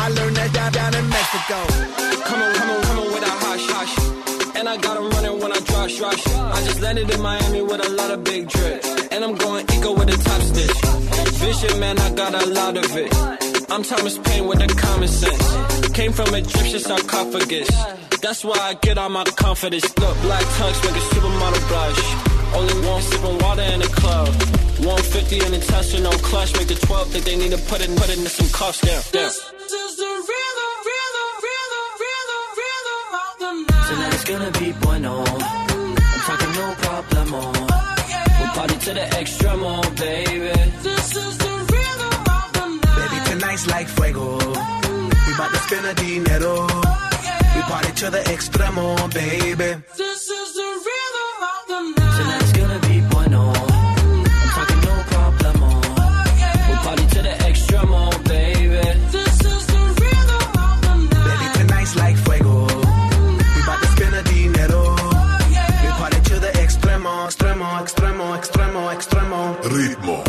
[0.04, 1.58] I learned that down, down in Mexico.
[2.28, 3.94] Come on, come on, come on with a hush, hush.
[4.56, 6.26] And I got got 'em running when I rush, rush.
[6.56, 8.84] I just landed in Miami with a lot of big drip.
[9.12, 10.78] And I'm going eco with a top stitch.
[11.42, 13.10] Vision, man, I got a lot of it.
[13.70, 15.73] I'm Thomas Paine with the common sense.
[15.94, 17.68] Came from Egyptian sarcophagus.
[18.20, 19.86] That's why I get all my confidence.
[19.96, 22.02] Look, black tux make a supermodel blush.
[22.54, 24.28] Only one sipping water in the club.
[24.82, 26.52] 150 in the Tesla, no clutch.
[26.58, 29.02] Make the 12 think they need to put it, put it in some cuffs down.
[29.12, 29.30] down.
[33.88, 35.22] Tonight's gonna be bueno.
[35.22, 37.40] I'm talking no problemo.
[38.40, 40.52] We'll party to the extremo, baby.
[40.82, 42.98] This is the rhythm of the night.
[42.98, 44.38] Baby, tonight's like fuego.
[44.38, 44.83] We
[45.44, 46.66] bout to spend a dinero.
[47.54, 49.70] We party to the extremo, baby.
[49.96, 52.16] This is the rhythm of the night.
[52.18, 53.52] Tonight's gonna be bueno.
[54.40, 55.70] I'm talking no problemo.
[56.68, 58.84] We'll party to the extremo, baby.
[59.16, 61.26] This is the rhythm of the night.
[61.28, 62.66] Baby, tonight's like fuego.
[63.54, 64.82] We bout to spend a dinero.
[65.82, 69.40] We party to the extremo, extremo, extremo, extremo, extremo.
[69.74, 70.23] Ritmo.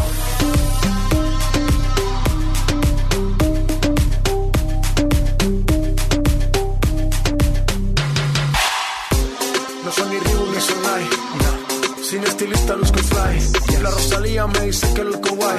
[13.85, 15.57] La Rosalía me dice que lo guay.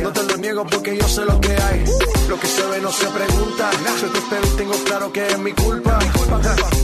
[0.00, 1.84] No te lo niego porque yo sé lo que hay.
[2.28, 3.68] Lo que se ve no se pregunta.
[4.00, 5.98] Yo te espero y tengo claro que es mi culpa.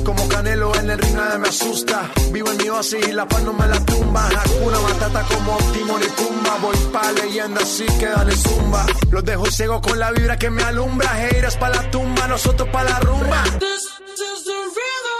[0.05, 2.11] Como Canelo en el ring nadie me asusta.
[2.32, 4.28] Vivo en mi oasis y la paz no me la tumba.
[4.66, 6.59] Una matata como Timon y Pumba.
[6.61, 8.84] Voy pa' leyenda así que dale zumba.
[9.12, 11.09] Los dejo ciego con la vibra que me alumbra.
[11.24, 13.45] Heiras pa' la tumba, nosotros pa' la rumba.
[13.61, 13.84] This
[14.18, 15.20] is the rhythm,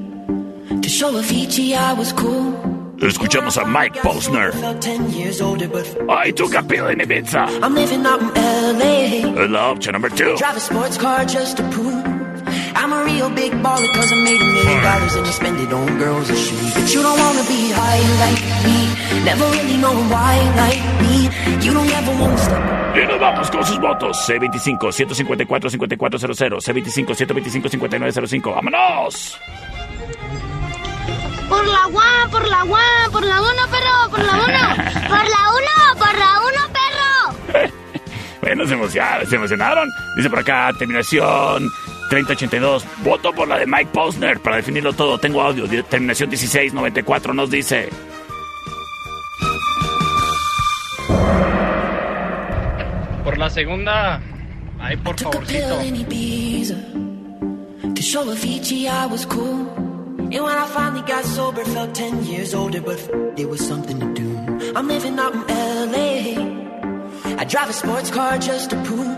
[3.02, 4.52] escuchamos a Mike Posner.
[4.54, 7.48] Felt 10 years older, but I took a pill in Ibiza.
[7.62, 9.22] I'm living out in LA.
[9.48, 10.36] La opción number two.
[10.38, 12.04] Drive a sports car just to prove
[12.76, 15.72] I'm a real big baller cause I made a million dollars and I spend it
[15.72, 16.74] on girls and shoes.
[16.74, 18.90] But you don't wanna be high like me,
[19.24, 21.30] never really know why like me.
[21.64, 22.64] You don't ever wanna step
[22.96, 24.18] Y nos vamos con sus votos.
[24.28, 26.62] C25-154-5400.
[26.62, 28.54] C25-125-5905.
[28.56, 29.38] ¡Vámonos!
[31.50, 32.80] Por la guá, por la guá,
[33.12, 34.84] por la uno, perro, por la uno.
[35.08, 37.74] Por la uno, por la uno, perro.
[38.42, 39.90] Bueno, se emocionaron, se emocionaron.
[40.16, 41.70] Dice por acá, terminación
[42.10, 42.86] 3082.
[43.04, 45.18] Voto por la de Mike Posner para definirlo todo.
[45.18, 45.68] Tengo audio.
[45.68, 47.90] Di- Terminación 1694 nos dice.
[53.24, 54.22] Por la segunda,
[54.80, 55.82] ay, por favorcito.
[60.34, 63.00] And when I finally got sober, felt 10 years older, but
[63.38, 64.74] there was something to do.
[64.76, 65.42] I'm living out in
[65.94, 67.38] LA.
[67.38, 69.18] I drive a sports car just to prove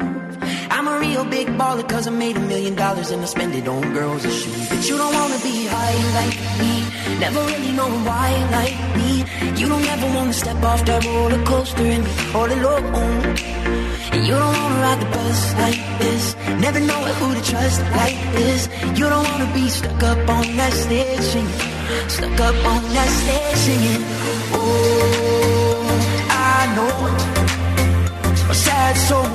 [0.71, 3.67] I'm a real big baller cause I made a million dollars and I spend it
[3.67, 4.69] on girls and shoes.
[4.69, 9.25] But you don't wanna be high like me, never really know why like me.
[9.59, 12.85] You don't ever wanna step off that roller coaster and be all alone.
[14.13, 16.35] And you don't wanna ride the bus like this,
[16.65, 18.67] never know who to trust like this.
[18.97, 21.61] You don't wanna be stuck up on that stage singing,
[22.07, 24.03] stuck up on that stage singing.
[24.59, 25.87] Oh,
[26.51, 26.95] I know
[28.49, 29.29] a sad soul,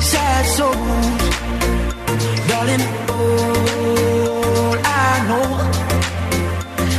[0.00, 0.86] sad soul,
[2.48, 2.84] darling.
[3.12, 5.81] All I know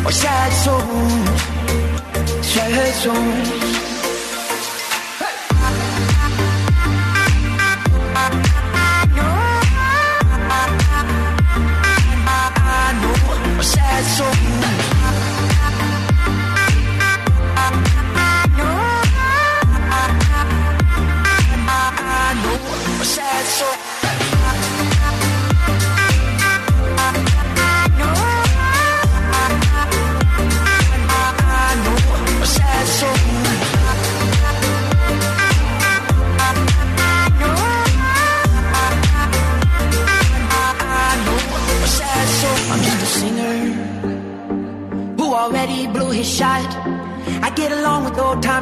[0.03, 0.27] 往下
[2.41, 3.82] sad 中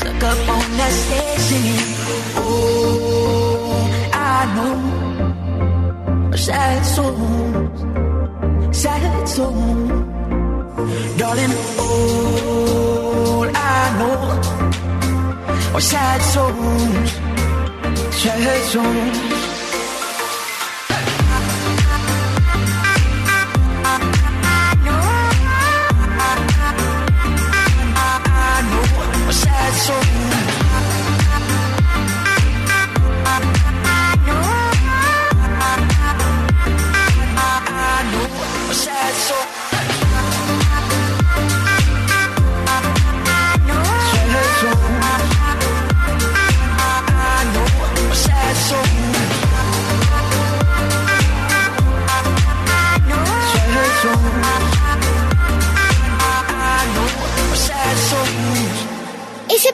[0.00, 0.92] stuck up on that
[1.46, 1.84] singing.
[2.36, 4.76] Oh, I know
[6.36, 7.18] sad soul,
[8.72, 9.88] sad soul,
[11.20, 11.54] darling.
[11.84, 14.20] All I know
[15.76, 17.10] are sad souls,
[18.22, 19.39] sad souls.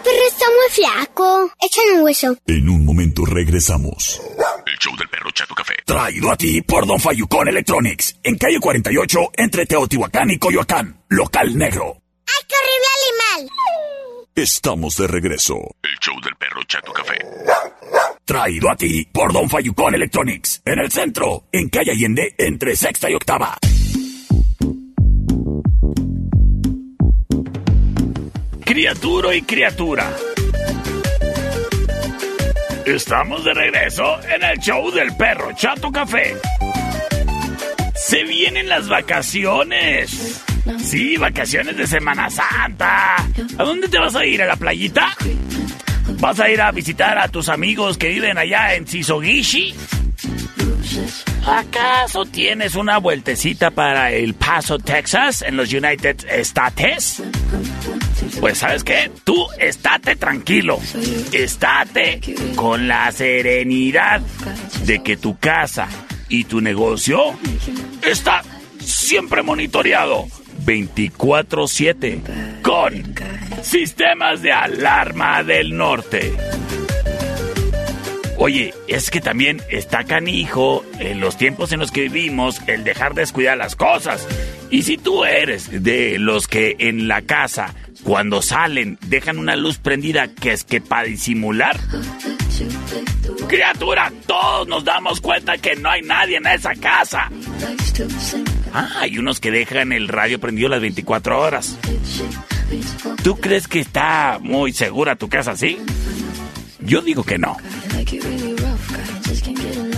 [0.06, 1.52] Perro está muy flaco.
[1.60, 2.36] Échale un hueso.
[2.46, 4.20] En un momento regresamos.
[4.66, 5.74] El show del perro Chato Café.
[5.84, 11.56] Traído a ti por Don Fayucón Electronics, en calle 48, entre Teotihuacán y Coyoacán, local
[11.56, 11.96] negro.
[12.26, 13.50] ¡Ay, qué horrible animal!
[14.34, 15.56] Estamos de regreso.
[15.82, 17.18] El show del perro Chato Café.
[18.24, 23.10] Traído a ti por Don Fayucón Electronics, en el centro, en calle Allende, entre sexta
[23.10, 23.56] y octava.
[28.66, 30.12] Criatura y criatura.
[32.84, 36.34] Estamos de regreso en el show del perro Chato Café.
[37.94, 40.42] Se vienen las vacaciones.
[40.82, 43.14] Sí, vacaciones de Semana Santa.
[43.56, 44.42] ¿A dónde te vas a ir?
[44.42, 45.16] ¿A la playita?
[46.18, 49.76] ¿Vas a ir a visitar a tus amigos que viven allá en Sisogishi?
[51.46, 57.22] ¿Acaso tienes una vueltecita para El Paso, Texas, en los United States?
[58.40, 60.78] Pues sabes qué, tú estate tranquilo,
[61.32, 62.20] estate
[62.54, 64.20] con la serenidad
[64.84, 65.88] de que tu casa
[66.28, 67.18] y tu negocio
[68.02, 68.42] está
[68.78, 70.26] siempre monitoreado
[70.64, 73.14] 24/7 con
[73.62, 76.32] sistemas de alarma del norte.
[78.38, 83.14] Oye, es que también está canijo en los tiempos en los que vivimos el dejar
[83.14, 84.28] descuidar las cosas.
[84.70, 87.74] Y si tú eres de los que en la casa,
[88.06, 91.76] cuando salen, dejan una luz prendida que es que para disimular.
[93.48, 97.28] Criatura, todos nos damos cuenta que no hay nadie en esa casa.
[98.72, 101.76] Ah, hay unos que dejan el radio prendido las 24 horas.
[103.24, 105.76] ¿Tú crees que está muy segura tu casa así?
[106.86, 107.56] Yo digo que no.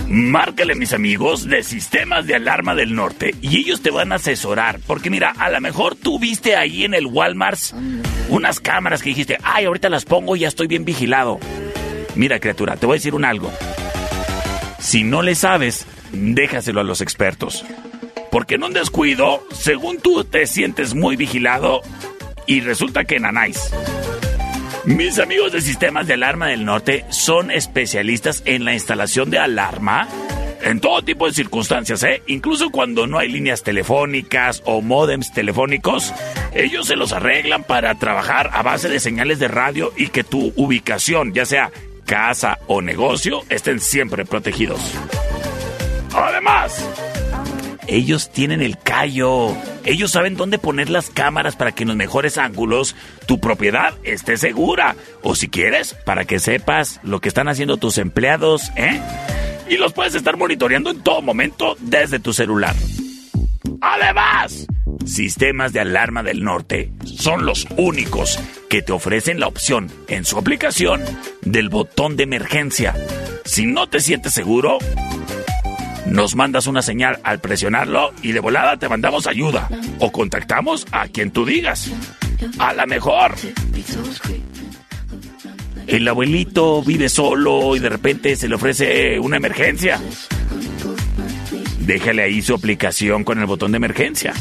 [0.07, 4.79] Márcale, mis amigos, de Sistemas de Alarma del Norte y ellos te van a asesorar.
[4.87, 7.59] Porque mira, a lo mejor tú viste ahí en el Walmart
[8.29, 11.39] unas cámaras que dijiste, ay, ahorita las pongo y ya estoy bien vigilado.
[12.15, 13.51] Mira, criatura, te voy a decir un algo.
[14.79, 17.63] Si no le sabes, déjaselo a los expertos.
[18.31, 21.81] Porque en un descuido, según tú te sientes muy vigilado
[22.47, 23.71] y resulta que nanáis.
[24.85, 30.07] Mis amigos de Sistemas de Alarma del Norte son especialistas en la instalación de alarma
[30.61, 32.21] en todo tipo de circunstancias, ¿eh?
[32.27, 36.13] Incluso cuando no hay líneas telefónicas o módems telefónicos,
[36.53, 40.51] ellos se los arreglan para trabajar a base de señales de radio y que tu
[40.55, 41.71] ubicación, ya sea
[42.05, 44.81] casa o negocio, estén siempre protegidos.
[46.13, 46.89] Además,
[47.89, 49.55] ellos tienen el callo.
[49.83, 54.37] Ellos saben dónde poner las cámaras para que en los mejores ángulos tu propiedad esté
[54.37, 54.95] segura.
[55.23, 59.01] O si quieres, para que sepas lo que están haciendo tus empleados, ¿eh?
[59.69, 62.75] Y los puedes estar monitoreando en todo momento desde tu celular.
[63.81, 64.67] Además,
[65.05, 70.37] Sistemas de Alarma del Norte son los únicos que te ofrecen la opción en su
[70.37, 71.01] aplicación
[71.41, 72.95] del botón de emergencia.
[73.45, 74.77] Si no te sientes seguro,
[76.07, 79.69] nos mandas una señal al presionarlo y de volada te mandamos ayuda.
[79.99, 81.91] O contactamos a quien tú digas.
[82.57, 83.35] A la mejor.
[85.87, 89.99] El abuelito vive solo y de repente se le ofrece una emergencia.
[91.79, 94.33] Déjale ahí su aplicación con el botón de emergencia.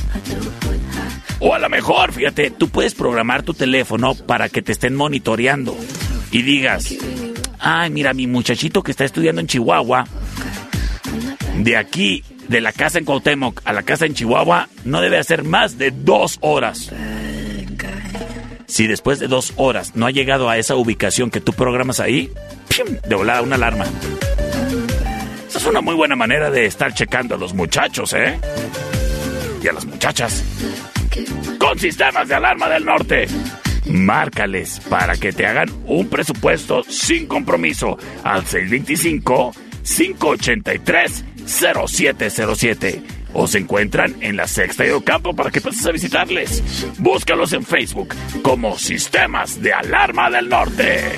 [1.40, 5.76] O a lo mejor, fíjate, tú puedes programar tu teléfono para que te estén monitoreando.
[6.30, 6.94] Y digas,
[7.58, 10.04] ay, mira, mi muchachito que está estudiando en Chihuahua
[11.64, 15.44] de aquí, de la casa en Cuauhtémoc a la casa en Chihuahua, no debe hacer
[15.44, 16.92] más de dos horas.
[18.66, 22.30] Si después de dos horas no ha llegado a esa ubicación que tú programas ahí,
[22.68, 22.98] ¡pium!
[23.06, 23.86] de volada una alarma.
[25.48, 28.38] Esa es una muy buena manera de estar checando a los muchachos, ¿eh?
[29.62, 30.44] Y a las muchachas.
[31.58, 33.26] Con sistemas de alarma del norte.
[33.86, 39.52] Márcales para que te hagan un presupuesto sin compromiso al 625
[39.82, 43.02] 583 0707
[43.34, 46.62] o se encuentran en la Sexta y Ocampo para que pases a visitarles.
[46.98, 51.16] Búscalos en Facebook como Sistemas de Alarma del Norte.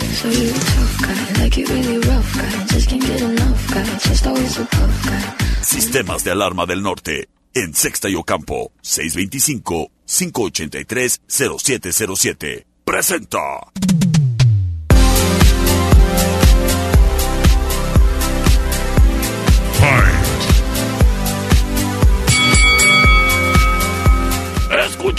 [5.63, 13.39] Sistemas de Alarma del Norte en Sexta y Ocampo 625 583 0707 presenta.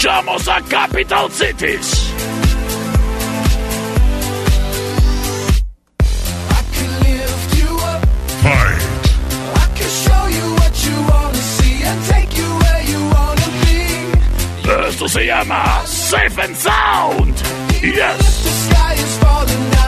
[0.02, 2.12] Escuchamos a Capital Cities.
[14.88, 17.36] Esto se llama Safe and Sound.
[17.80, 18.58] Yes.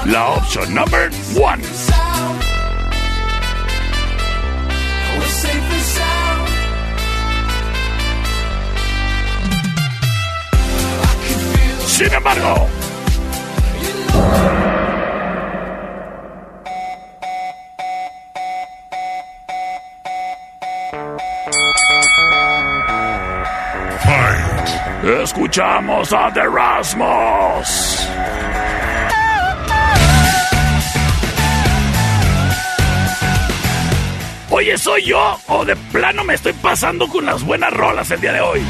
[0.07, 2.14] La opción number one.
[11.95, 12.69] Sin embargo,
[25.23, 28.09] escuchamos a The Rasmus.
[34.51, 38.33] Oye, ¿soy yo o de plano me estoy pasando con las buenas rolas el día
[38.33, 38.63] de hoy?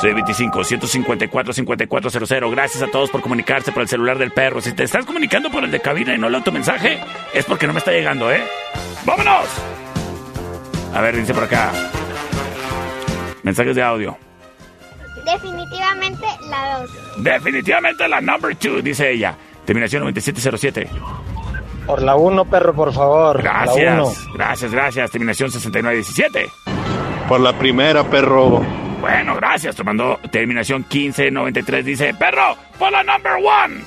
[0.00, 2.50] C25-154-5400.
[2.50, 4.60] Gracias a todos por comunicarse por el celular del perro.
[4.60, 7.00] Si te estás comunicando por el de cabina y no leo tu mensaje,
[7.34, 8.42] es porque no me está llegando, ¿eh?
[9.04, 9.46] ¡Vámonos!
[10.94, 11.70] A ver, dice por acá.
[13.42, 14.16] Mensajes de audio.
[15.24, 16.90] Definitivamente la 2.
[17.18, 19.36] Definitivamente la number 2, dice ella.
[19.64, 20.88] Terminación 9707.
[21.86, 23.42] Por la 1, perro, por favor.
[23.42, 23.74] La uno.
[23.74, 25.10] Gracias, gracias, gracias.
[25.10, 26.50] Terminación 6917.
[27.28, 28.64] Por la primera, perro.
[29.00, 29.76] Bueno, gracias.
[29.76, 31.84] Te mandó terminación 1593.
[31.84, 33.82] Dice, perro, por la number one.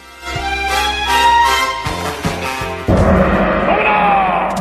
[3.67, 4.53] ¡Vámonos!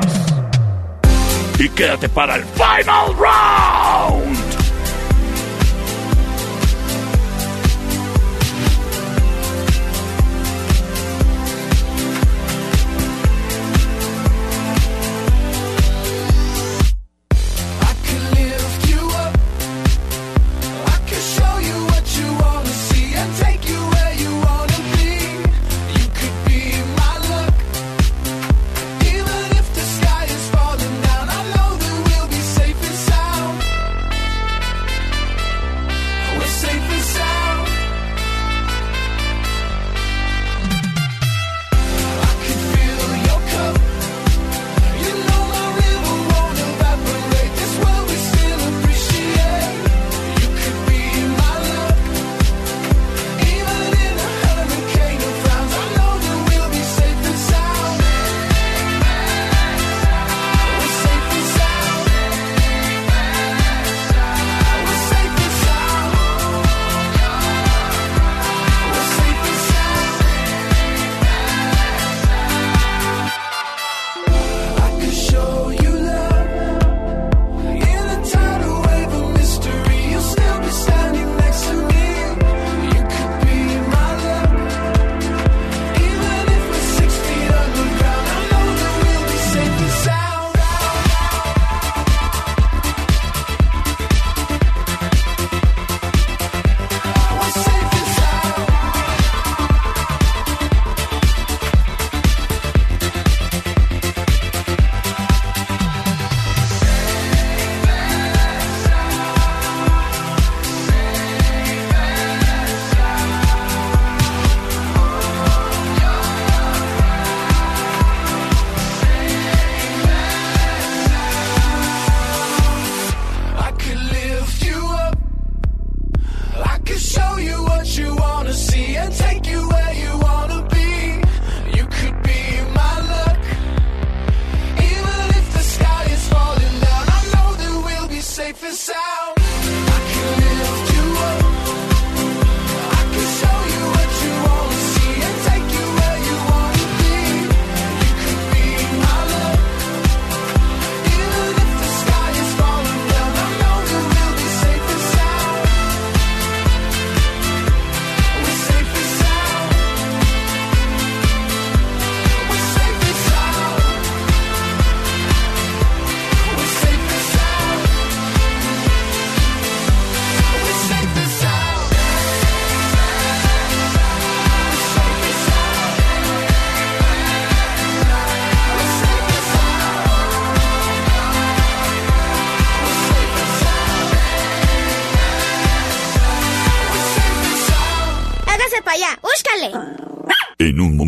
[1.58, 4.31] Y quédate para el final round.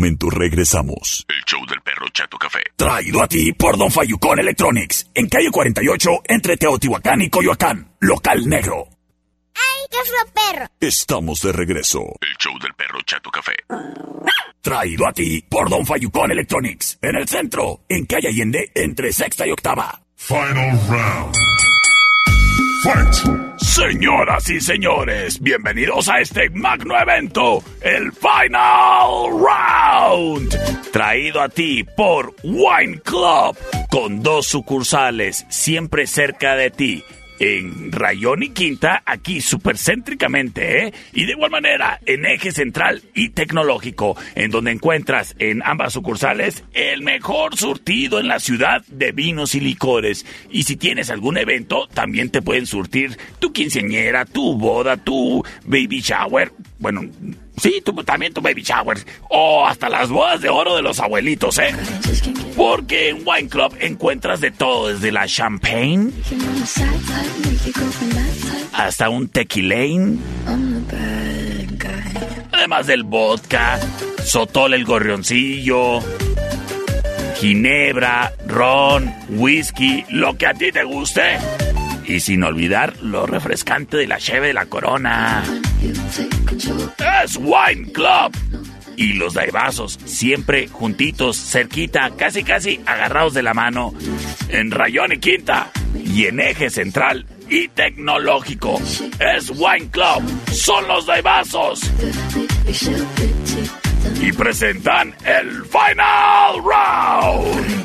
[0.05, 1.25] Momento regresamos.
[1.27, 2.59] El show del perro Chato Café.
[2.75, 5.09] Traído a ti por Don Fayucón Electronics.
[5.15, 7.91] En calle 48, entre Teotihuacán y Coyoacán.
[8.01, 8.87] Local negro.
[9.55, 9.97] ¡Ay, qué
[10.31, 10.67] perro!
[10.79, 12.01] Estamos de regreso.
[12.21, 13.53] El show del perro Chato Café.
[14.61, 16.99] Traído a ti por Don Fayucón Electronics.
[17.01, 19.99] En el centro, en calle Allende, entre sexta y octava.
[20.17, 21.35] Final round.
[23.75, 32.33] Señoras y señores, bienvenidos a este magno evento, el Final Round, traído a ti por
[32.41, 33.57] Wine Club,
[33.91, 37.03] con dos sucursales siempre cerca de ti
[37.39, 40.93] en Rayón y Quinta, aquí supercéntricamente, ¿eh?
[41.13, 46.63] Y de igual manera en Eje Central y Tecnológico, en donde encuentras en ambas sucursales
[46.73, 50.25] el mejor surtido en la ciudad de vinos y licores.
[50.49, 56.01] Y si tienes algún evento, también te pueden surtir tu quinceañera, tu boda, tu baby
[56.01, 56.51] shower.
[56.79, 57.01] Bueno,
[57.57, 58.97] Sí, también tu baby shower.
[59.29, 61.73] O hasta las bodas de oro de los abuelitos, ¿eh?
[62.55, 66.11] Porque en Wine Club encuentras de todo, desde la champagne
[68.75, 70.17] hasta un tequilane.
[72.51, 73.79] Además del vodka,
[74.23, 75.99] sotol el gorrioncillo,
[77.37, 81.37] ginebra, ron, whisky, lo que a ti te guste.
[82.05, 85.43] Y sin olvidar lo refrescante de la cheve de la corona.
[87.23, 88.74] Es Wine Club.
[88.97, 93.93] Y los daibazos, siempre juntitos, cerquita, casi casi agarrados de la mano,
[94.49, 95.71] en Rayón y Quinta,
[96.05, 98.79] y en Eje Central y Tecnológico.
[99.19, 101.81] Es Wine Club, son los daibazos.
[104.21, 107.75] Y presentan el Final Round.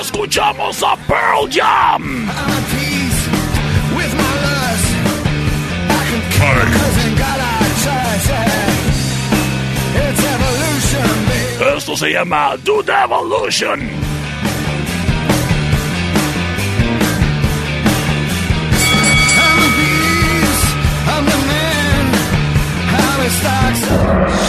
[0.00, 2.28] Escuchamos a Pearl Jam.
[11.86, 13.78] Esto se llama Dude Evolution.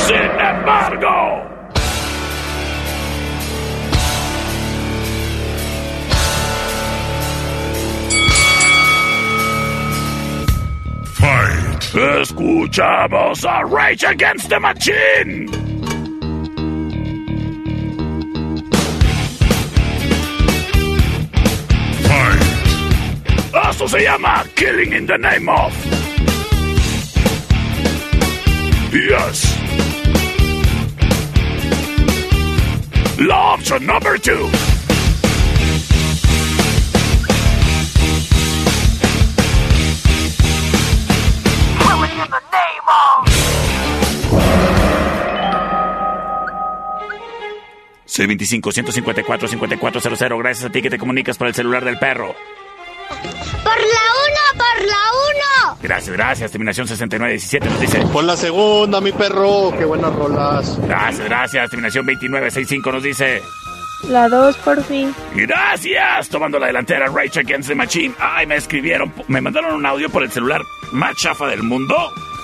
[0.08, 1.46] Sin embargo.
[11.14, 11.96] Fight.
[12.20, 15.67] Escuchamos a Rage Against the Machine.
[23.88, 25.74] Se llama Killing in the Name of.
[28.92, 29.48] Yes.
[33.18, 34.50] La option number two.
[42.28, 43.24] The name of.
[48.06, 50.38] C25-154-5400.
[50.40, 52.36] Gracias a ti que te comunicas por el celular del perro.
[53.78, 55.78] Por la uno, por la uno.
[55.82, 56.52] Gracias, gracias.
[56.52, 58.00] Terminación 6917 nos dice.
[58.12, 59.72] Por la segunda, mi perro.
[59.78, 60.80] Qué buenas rolas.
[60.82, 61.70] Gracias, gracias.
[61.70, 63.44] Terminación 2965 nos dice.
[64.10, 65.14] La 2 por fin.
[65.36, 66.30] Gracias.
[66.30, 68.16] Tomando la delantera, Rage Against the Machine.
[68.20, 71.96] Ay, me escribieron, me mandaron un audio por el celular más chafa del mundo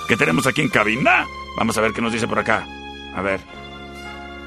[0.08, 1.26] que tenemos aquí en cabina.
[1.56, 2.64] Vamos a ver qué nos dice por acá.
[3.16, 3.40] A ver.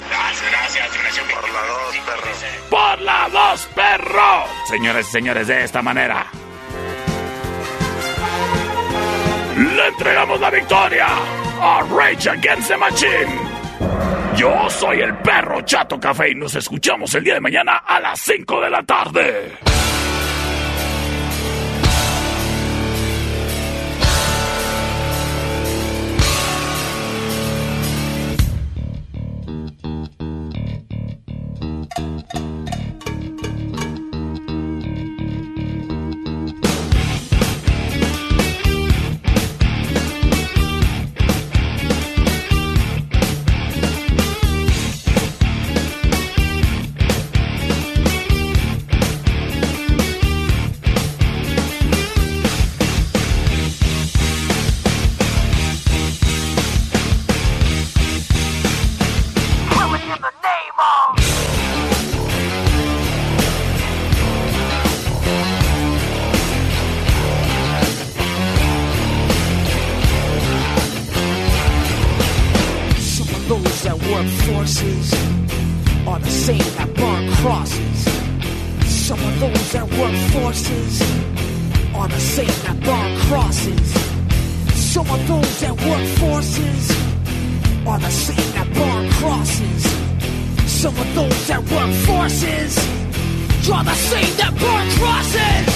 [0.09, 0.91] Gracias, gracias.
[0.91, 2.69] Terminación por la 2, perro.
[2.69, 4.43] Por la 2, perro.
[4.69, 6.27] Señores y señores, de esta manera.
[9.57, 13.57] Le entregamos la victoria a Rage Against the Machine.
[14.35, 18.19] Yo soy el perro Chato Café y nos escuchamos el día de mañana a las
[18.19, 19.76] 5 de la tarde.
[74.79, 78.05] That are the same that burn crosses.
[78.85, 81.01] Some of those that work forces
[81.95, 83.93] are the same that burn crosses.
[84.75, 86.91] Some of those that work forces
[87.87, 89.83] are the same that burn crosses.
[90.69, 92.75] Some of those that work forces
[93.65, 95.67] draw the same that burn crosses.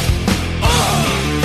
[0.61, 1.41] Ugh.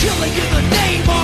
[0.00, 1.23] Killing in the name of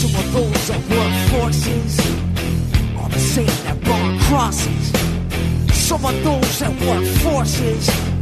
[0.00, 1.98] Some of those are war forces,
[2.96, 4.92] on the same that burn crosses.
[5.72, 8.19] Some of those that work forces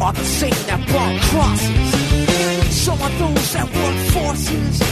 [0.00, 2.74] are the same that burn crosses.
[2.74, 4.82] Some of those that work forces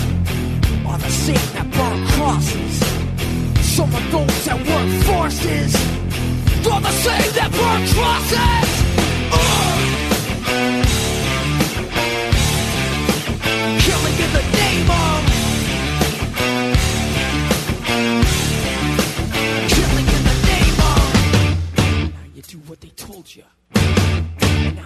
[0.86, 2.74] are the same that burn crosses.
[3.76, 5.74] Some of those that work forces
[6.70, 8.70] are the same that burn crosses.
[9.32, 9.80] Ugh.
[13.84, 15.13] Killing in the name of